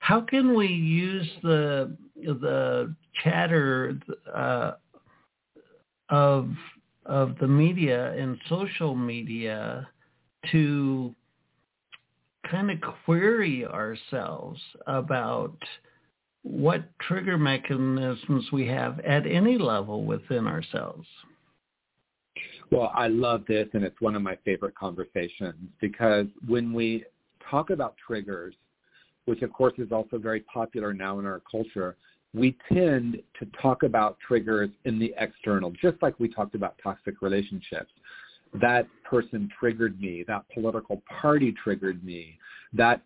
[0.00, 2.92] How can we use the the
[3.22, 3.96] chatter
[4.34, 4.72] uh,
[6.08, 6.50] of
[7.08, 9.88] of the media and social media
[10.52, 11.14] to
[12.50, 15.56] kind of query ourselves about
[16.42, 21.06] what trigger mechanisms we have at any level within ourselves.
[22.70, 27.04] Well, I love this, and it's one of my favorite conversations because when we
[27.50, 28.54] talk about triggers,
[29.24, 31.96] which of course is also very popular now in our culture,
[32.38, 37.20] we tend to talk about triggers in the external, just like we talked about toxic
[37.20, 37.90] relationships.
[38.54, 40.24] That person triggered me.
[40.26, 42.38] That political party triggered me.
[42.72, 43.02] That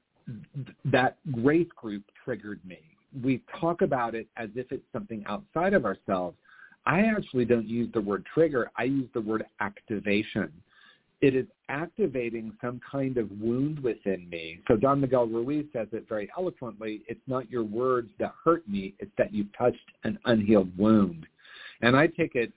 [0.84, 2.78] that race group triggered me.
[3.22, 6.36] We talk about it as if it's something outside of ourselves.
[6.86, 8.70] I actually don't use the word trigger.
[8.76, 10.52] I use the word activation
[11.22, 14.58] it is activating some kind of wound within me.
[14.66, 17.02] So Don Miguel Ruiz says it very eloquently.
[17.06, 18.94] It's not your words that hurt me.
[18.98, 21.26] It's that you've touched an unhealed wound.
[21.80, 22.52] And I take it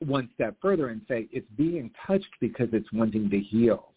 [0.00, 3.92] one step further and say it's being touched because it's wanting to heal.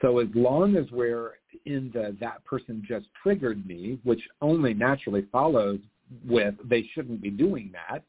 [0.00, 5.26] So as long as we're in the that person just triggered me, which only naturally
[5.30, 5.78] follows
[6.26, 8.02] with they shouldn't be doing that,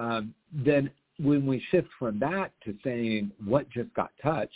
[0.00, 4.52] um, then when we shift from that to saying what just got touched,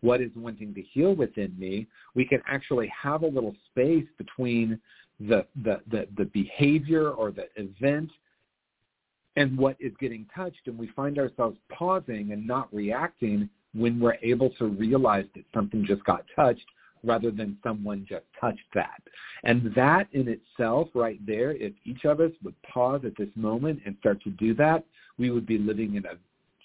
[0.00, 4.78] what is wanting to heal within me, we can actually have a little space between
[5.20, 8.10] the, the, the, the behavior or the event
[9.36, 10.66] and what is getting touched.
[10.66, 15.86] And we find ourselves pausing and not reacting when we're able to realize that something
[15.86, 16.66] just got touched
[17.04, 19.02] rather than someone just touched that.
[19.44, 23.80] And that in itself right there, if each of us would pause at this moment
[23.84, 24.84] and start to do that,
[25.18, 26.14] we would be living in a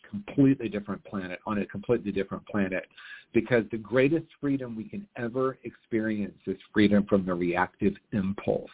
[0.09, 2.85] completely different planet, on a completely different planet.
[3.33, 8.71] Because the greatest freedom we can ever experience is freedom from the reactive impulse.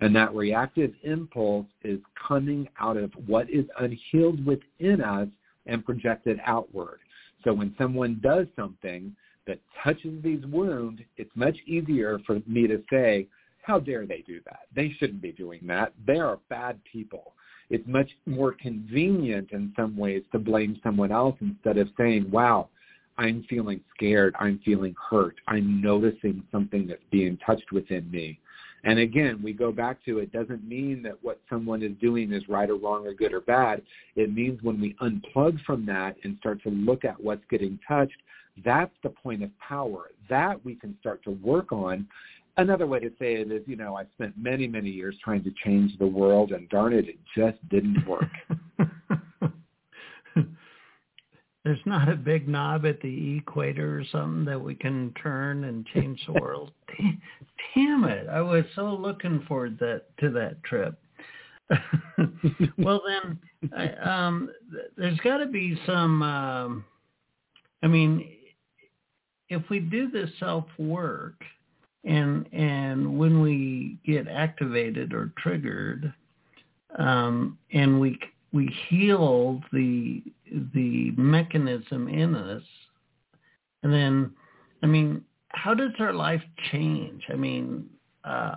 [0.00, 5.28] And that reactive impulse is coming out of what is unhealed within us
[5.66, 7.00] and projected outward.
[7.44, 9.14] So when someone does something
[9.50, 13.26] that touches these wounds, it's much easier for me to say,
[13.62, 14.60] how dare they do that?
[14.74, 15.92] They shouldn't be doing that.
[16.06, 17.34] They are bad people
[17.70, 22.68] it's much more convenient in some ways to blame someone else instead of saying, wow,
[23.16, 24.34] I'm feeling scared.
[24.40, 25.36] I'm feeling hurt.
[25.46, 28.40] I'm noticing something that's being touched within me.
[28.82, 32.48] And again, we go back to it doesn't mean that what someone is doing is
[32.48, 33.82] right or wrong or good or bad.
[34.16, 38.16] It means when we unplug from that and start to look at what's getting touched,
[38.64, 40.10] that's the point of power.
[40.28, 42.06] That we can start to work on
[42.56, 45.52] another way to say it is, you know, I spent many, many years trying to
[45.64, 48.28] change the world, and darn it, it just didn't work.
[51.64, 55.86] There's not a big knob at the equator or something that we can turn and
[55.94, 56.72] change the world.
[57.74, 58.28] Damn it!
[58.28, 60.98] I was so looking forward that to that trip.
[62.78, 63.38] well, then,
[63.76, 63.88] I,
[64.26, 64.50] um,
[64.96, 66.22] there's got to be some.
[66.22, 66.84] Um,
[67.82, 68.26] I mean,
[69.50, 71.34] if we do this self work
[72.04, 76.12] and and when we get activated or triggered
[76.98, 78.18] um, and we
[78.52, 80.22] we heal the
[80.74, 82.62] the mechanism in us
[83.82, 84.30] and then
[84.82, 85.22] i mean
[85.52, 87.24] how does our life change?
[87.28, 87.88] I mean
[88.24, 88.54] uh,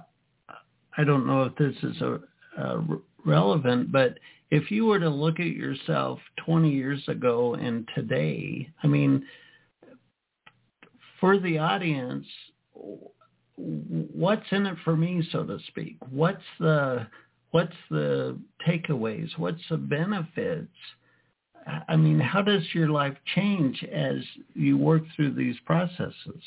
[0.97, 2.19] i don't know if this is a,
[2.57, 2.85] a
[3.25, 4.19] relevant but
[4.51, 9.25] if you were to look at yourself 20 years ago and today i mean
[11.23, 12.25] for the audience
[13.55, 15.95] what's in it for me, so to speak?
[16.09, 17.07] What's the
[17.51, 19.29] what's the takeaways?
[19.37, 20.67] What's the benefits?
[21.87, 24.17] I mean, how does your life change as
[24.53, 26.43] you work through these processes?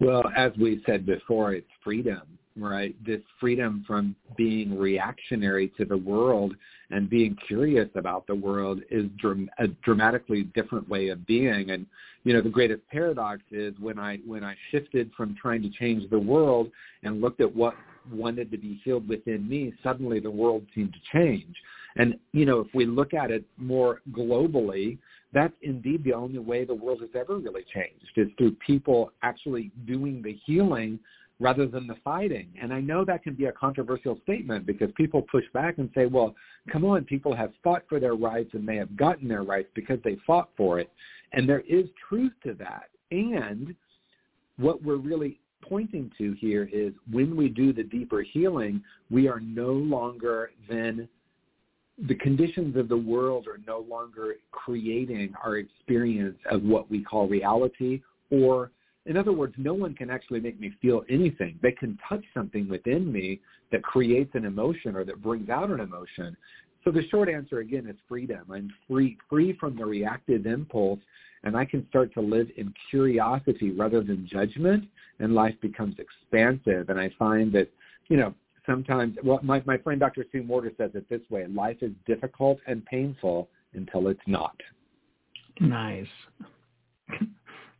[0.00, 2.94] Well, as we said before, it's freedom right?
[3.04, 6.54] This freedom from being reactionary to the world
[6.90, 11.70] and being curious about the world is dram- a dramatically different way of being.
[11.70, 11.86] And
[12.24, 16.08] you know, the greatest paradox is when I when I shifted from trying to change
[16.10, 16.70] the world
[17.02, 17.74] and looked at what
[18.12, 21.56] wanted to be healed within me, suddenly the world seemed to change.
[21.96, 24.98] And you know, if we look at it more globally,
[25.32, 29.70] that's indeed the only way the world has ever really changed is through people actually
[29.86, 30.98] doing the healing
[31.42, 32.46] rather than the fighting.
[32.60, 36.06] And I know that can be a controversial statement because people push back and say,
[36.06, 36.34] well,
[36.70, 39.98] come on, people have fought for their rights and they have gotten their rights because
[40.04, 40.90] they fought for it.
[41.32, 42.90] And there is truth to that.
[43.10, 43.74] And
[44.56, 49.40] what we're really pointing to here is when we do the deeper healing, we are
[49.40, 51.08] no longer then
[52.08, 57.28] the conditions of the world are no longer creating our experience of what we call
[57.28, 58.70] reality or
[59.06, 61.58] in other words, no one can actually make me feel anything.
[61.60, 63.40] They can touch something within me
[63.72, 66.36] that creates an emotion or that brings out an emotion.
[66.84, 68.44] So the short answer again is freedom.
[68.50, 71.00] I'm free free from the reactive impulse
[71.44, 74.84] and I can start to live in curiosity rather than judgment
[75.18, 77.68] and life becomes expansive and I find that,
[78.08, 78.34] you know,
[78.66, 80.24] sometimes well my, my friend Dr.
[80.30, 84.56] Sue Morter says it this way, life is difficult and painful until it's not.
[85.60, 86.06] Nice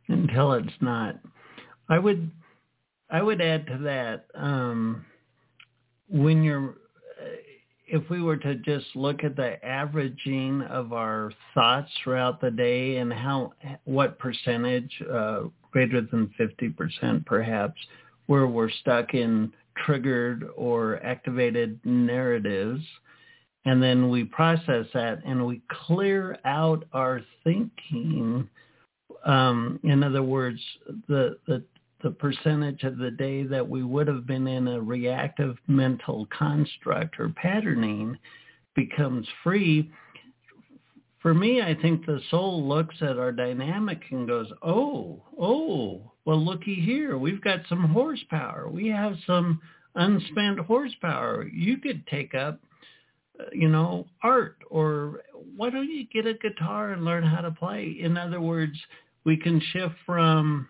[0.07, 1.19] until it's not.
[1.89, 2.29] I would
[3.09, 5.05] I would add to that um,
[6.09, 6.75] when you're
[7.87, 12.97] if we were to just look at the averaging of our thoughts throughout the day
[12.97, 15.41] and how what percentage uh,
[15.71, 17.79] greater than 50% perhaps
[18.27, 19.51] where we're stuck in
[19.85, 22.83] triggered or activated narratives
[23.65, 28.47] and then we process that and we clear out our thinking
[29.25, 30.59] um, in other words,
[31.07, 31.63] the, the
[32.03, 37.17] the percentage of the day that we would have been in a reactive mental construct
[37.17, 38.17] or patterning
[38.75, 39.89] becomes free.
[41.21, 46.43] For me, I think the soul looks at our dynamic and goes, oh, oh, well,
[46.43, 47.17] looky here.
[47.17, 48.67] We've got some horsepower.
[48.69, 49.61] We have some
[49.95, 51.47] unspent horsepower.
[51.47, 52.59] You could take up,
[53.39, 55.21] uh, you know, art or
[55.55, 57.95] why don't you get a guitar and learn how to play?
[57.99, 58.77] In other words,
[59.25, 60.67] we can shift from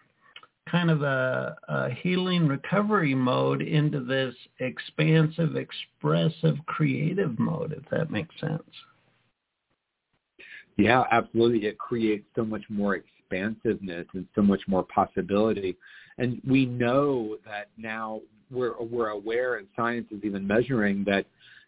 [0.70, 8.10] kind of a, a, healing recovery mode into this expansive, expressive, creative mode, if that
[8.10, 8.64] makes sense.
[10.78, 11.68] Yeah, absolutely.
[11.68, 15.76] It creates so much more expansiveness and so much more possibility.
[16.18, 21.26] And we know that now we're we're aware and science is even measuring that,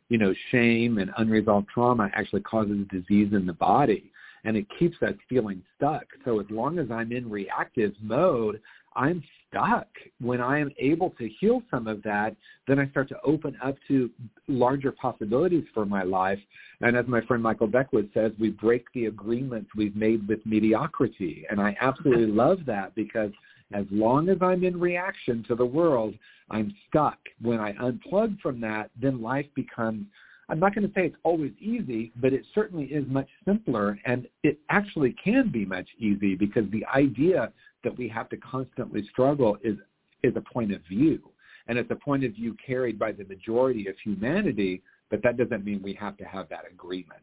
[0.10, 4.12] you know, shame and unresolved trauma actually causes disease in the body
[4.46, 6.06] and it keeps us feeling stuck.
[6.24, 8.62] So as long as I'm in reactive mode,
[8.96, 9.88] I'm stuck.
[10.22, 12.36] When I am able to heal some of that,
[12.68, 14.10] then I start to open up to
[14.48, 16.40] larger possibilities for my life.
[16.82, 21.46] And as my friend Michael Beckwith says, we break the agreements we've made with mediocrity.
[21.50, 23.32] And I absolutely love that because
[23.74, 26.14] as long as I'm in reaction to the world,
[26.52, 27.18] I'm stuck.
[27.42, 30.06] When I unplug from that, then life becomes
[30.50, 34.28] I'm not going to say it's always easy, but it certainly is much simpler, and
[34.44, 37.52] it actually can be much easy because the idea
[37.84, 39.78] that we have to constantly struggle is
[40.24, 41.20] is a point of view,
[41.68, 44.82] and it's a point of view carried by the majority of humanity.
[45.12, 47.22] But that doesn't mean we have to have that agreement.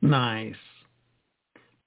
[0.00, 0.54] Nice.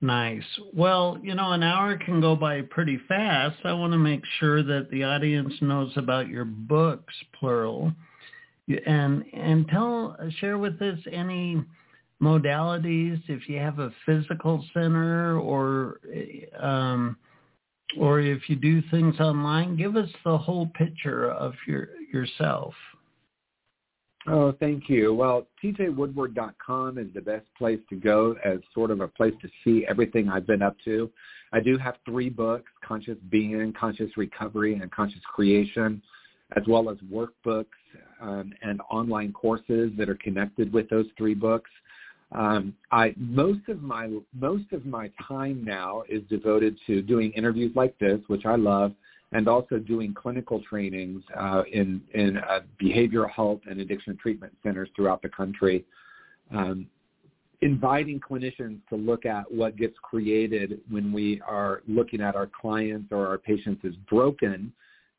[0.01, 0.43] Nice.
[0.73, 3.57] Well, you know, an hour can go by pretty fast.
[3.65, 7.93] I want to make sure that the audience knows about your books, plural
[8.85, 11.63] and and tell share with us any
[12.21, 15.99] modalities if you have a physical center or
[16.59, 17.17] um,
[17.97, 22.73] or if you do things online give us the whole picture of your yourself.
[24.27, 25.13] Oh thank you.
[25.13, 29.85] Well tjwoodward.com is the best place to go as sort of a place to see
[29.89, 31.09] everything i've been up to.
[31.51, 36.01] I do have three books conscious being conscious recovery and conscious creation
[36.55, 37.65] as well as workbooks
[38.21, 41.69] um, and online courses that are connected with those three books.
[42.31, 44.09] Um, I most of my
[44.39, 48.93] most of my time now is devoted to doing interviews like this, which I love,
[49.31, 54.89] and also doing clinical trainings uh, in in uh, behavioral health and addiction treatment centers
[54.95, 55.85] throughout the country.
[56.51, 56.87] Um,
[57.61, 63.11] inviting clinicians to look at what gets created when we are looking at our clients
[63.11, 64.71] or our patients as broken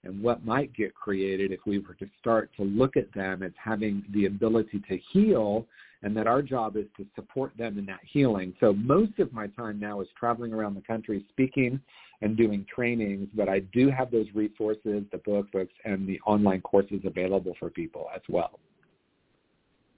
[0.04, 3.52] and what might get created if we were to start to look at them as
[3.62, 5.66] having the ability to heal
[6.02, 8.54] and that our job is to support them in that healing.
[8.58, 11.78] So most of my time now is traveling around the country speaking
[12.22, 16.62] and doing trainings, but I do have those resources, the book books, and the online
[16.62, 18.58] courses available for people as well.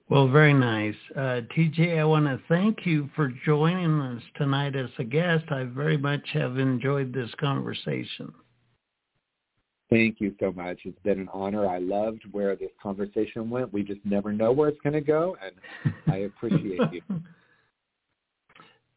[0.09, 0.95] Well, very nice.
[1.15, 5.45] Uh, TJ, I want to thank you for joining us tonight as a guest.
[5.49, 8.33] I very much have enjoyed this conversation.
[9.93, 10.79] Thank you so much.
[10.85, 11.67] It's been an honor.
[11.67, 13.71] I loved where this conversation went.
[13.71, 17.01] We just never know where it's going to go, and I appreciate you.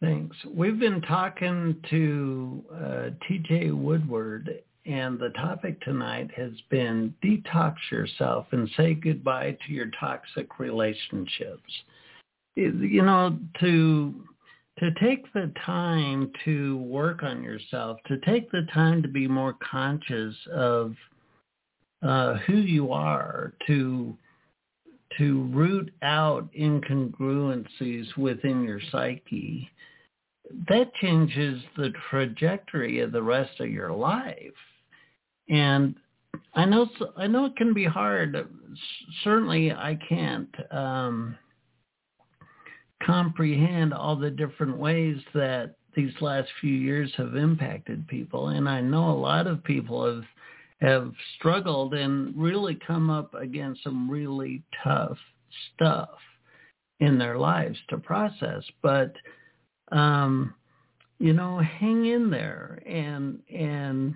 [0.00, 0.34] Thanks.
[0.50, 3.72] We've been talking to uh, T.J.
[3.72, 10.58] Woodward, and the topic tonight has been detox yourself and say goodbye to your toxic
[10.58, 11.72] relationships.
[12.54, 14.14] You know, to
[14.78, 19.54] to take the time to work on yourself, to take the time to be more
[19.54, 20.94] conscious of
[22.02, 24.16] uh, who you are, to
[25.16, 29.70] to root out incongruencies within your psyche,
[30.68, 34.36] that changes the trajectory of the rest of your life.
[35.48, 35.94] And
[36.54, 38.36] I know I know it can be hard.
[39.24, 41.38] Certainly, I can't um,
[43.04, 48.80] comprehend all the different ways that these last few years have impacted people, and I
[48.80, 50.24] know a lot of people have
[50.82, 55.16] have struggled and really come up against some really tough
[55.74, 56.10] stuff
[57.00, 58.62] in their lives to process.
[58.82, 59.14] But
[59.90, 60.54] um,
[61.18, 64.14] you know, hang in there and and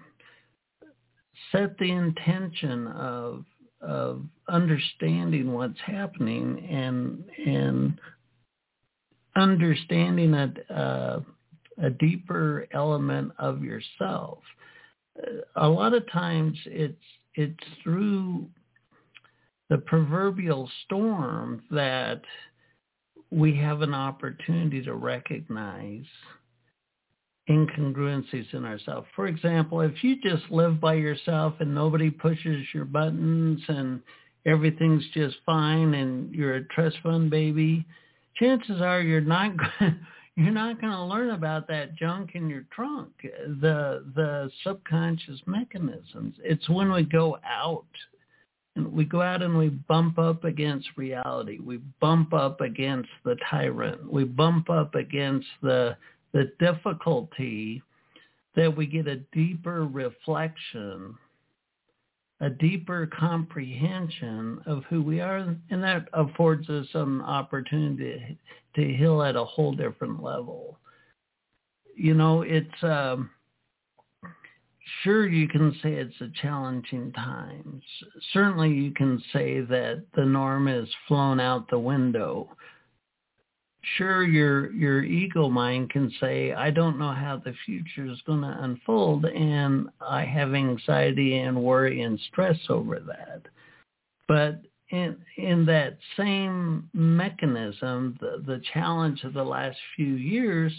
[1.53, 3.45] set the intention of
[3.81, 7.99] of understanding what's happening and and
[9.37, 11.23] understanding a,
[11.83, 14.39] a deeper element of yourself.
[15.57, 17.03] A lot of times it's
[17.35, 18.47] it's through
[19.69, 22.23] the proverbial storm that
[23.31, 26.05] we have an opportunity to recognize
[27.49, 29.07] incongruencies in ourselves.
[29.15, 34.01] For example, if you just live by yourself and nobody pushes your buttons and
[34.47, 37.87] everything's just fine and you're a trust fund baby,
[38.37, 39.53] chances are you're not
[40.37, 46.35] you're not going to learn about that junk in your trunk, the the subconscious mechanisms.
[46.43, 47.85] It's when we go out
[48.77, 51.59] and we go out and we bump up against reality.
[51.59, 54.11] We bump up against the tyrant.
[54.11, 55.97] We bump up against the
[56.33, 57.83] the difficulty
[58.57, 61.17] that we get a deeper reflection,
[62.41, 68.39] a deeper comprehension of who we are, and that affords us an opportunity
[68.75, 70.79] to heal at a whole different level.
[71.95, 73.31] You know, it's um,
[75.03, 77.83] sure you can say it's a challenging time.
[78.33, 82.49] Certainly you can say that the norm is flown out the window
[83.97, 88.43] sure your your ego mind can say i don't know how the future is going
[88.43, 93.43] to unfold and i have anxiety and worry and stress over that.
[94.29, 100.73] But in in that same mechanism the the challenge of the last few years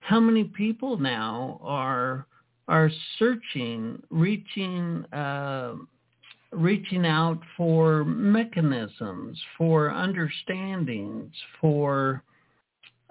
[0.00, 2.26] how many people now are
[2.66, 5.74] are searching reaching uh,
[6.52, 12.22] reaching out for mechanisms, for understandings, for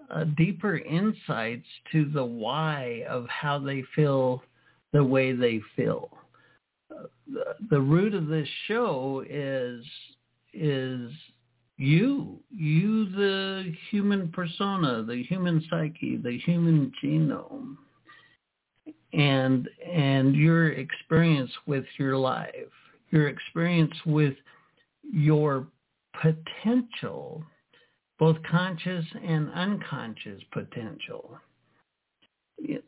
[0.09, 4.41] uh, deeper insights to the why of how they feel
[4.93, 6.09] the way they feel.
[6.91, 9.83] Uh, the, the root of this show is
[10.53, 11.11] is
[11.79, 17.75] you, you the human persona, the human psyche, the human genome,
[19.13, 22.53] and and your experience with your life
[23.11, 24.35] your experience with
[25.03, 25.67] your
[26.21, 27.43] potential,
[28.19, 31.39] both conscious and unconscious potential.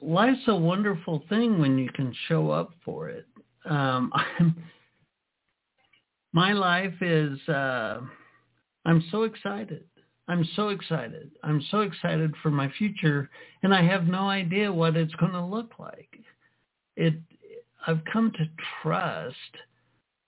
[0.02, 3.28] Life's a wonderful thing when you can show up for it.
[3.66, 4.12] Um,
[6.34, 8.02] my life is, uh,
[8.86, 9.86] I'm so excited.
[10.28, 11.32] I'm so excited.
[11.44, 13.30] I'm so excited for my future,
[13.64, 16.20] and I have no idea what it's going to look like.
[16.96, 17.16] It,
[17.88, 18.50] I've come to
[18.82, 19.36] trust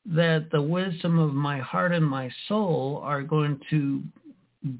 [0.05, 4.01] that the wisdom of my heart and my soul are going to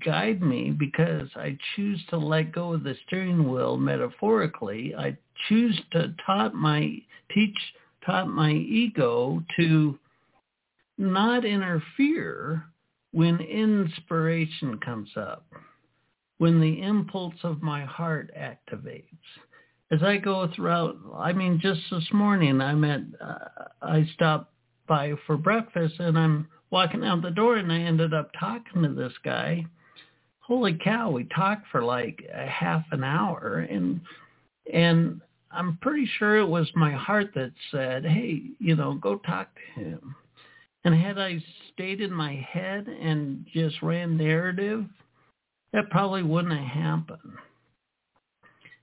[0.04, 4.96] guide me because I choose to let go of the steering wheel metaphorically.
[4.96, 5.18] I
[5.48, 6.98] choose to taught my
[7.34, 7.58] teach
[8.06, 9.98] taught my ego to
[10.98, 12.66] not interfere
[13.12, 15.46] when inspiration comes up,
[16.38, 19.06] when the impulse of my heart activates.
[19.92, 24.52] As I go throughout, I mean, just this morning I met, uh, I stopped
[24.88, 28.90] by for breakfast and I'm walking out the door and I ended up talking to
[28.90, 29.66] this guy.
[30.40, 34.02] Holy cow, we talked for like a half an hour and
[34.72, 35.22] and
[35.52, 39.82] I'm pretty sure it was my heart that said, "Hey, you know, go talk to
[39.82, 40.16] him."
[40.84, 44.86] And had I stayed in my head and just ran narrative,
[45.74, 47.34] that probably wouldn't have happened.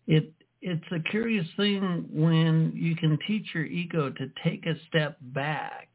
[0.07, 5.17] It it's a curious thing when you can teach your ego to take a step
[5.21, 5.89] back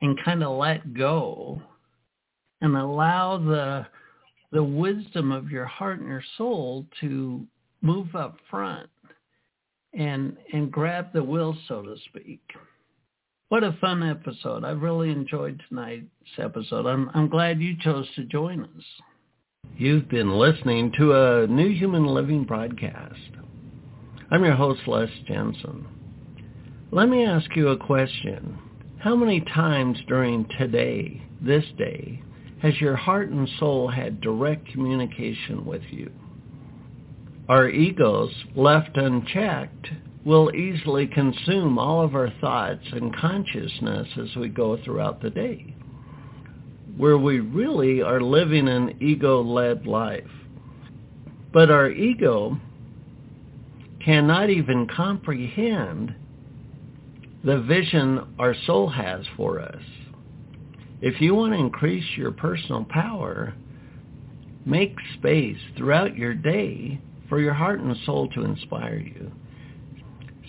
[0.00, 1.60] and kind of let go
[2.60, 3.86] and allow the
[4.52, 7.46] the wisdom of your heart and your soul to
[7.82, 8.90] move up front
[9.92, 12.42] and and grab the wheel, so to speak.
[13.48, 14.64] What a fun episode.
[14.64, 16.06] I really enjoyed tonight's
[16.38, 16.86] episode.
[16.86, 18.84] I'm I'm glad you chose to join us.
[19.76, 23.18] You've been listening to a New Human Living broadcast.
[24.32, 25.88] I'm your host, Les Jensen.
[26.92, 28.60] Let me ask you a question.
[29.00, 32.22] How many times during today, this day,
[32.62, 36.12] has your heart and soul had direct communication with you?
[37.48, 39.88] Our egos, left unchecked,
[40.24, 45.74] will easily consume all of our thoughts and consciousness as we go throughout the day,
[46.96, 50.30] where we really are living an ego-led life.
[51.52, 52.60] But our ego
[54.04, 56.14] cannot even comprehend
[57.44, 59.82] the vision our soul has for us.
[61.00, 63.54] If you want to increase your personal power,
[64.66, 69.32] make space throughout your day for your heart and soul to inspire you.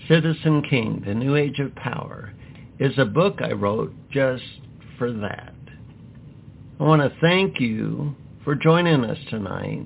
[0.08, 2.34] Citizen King, The New Age of Power,
[2.80, 4.44] is a book I wrote just
[4.98, 5.54] for that.
[6.80, 9.86] I want to thank you for joining us tonight.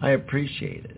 [0.00, 0.97] I appreciate it.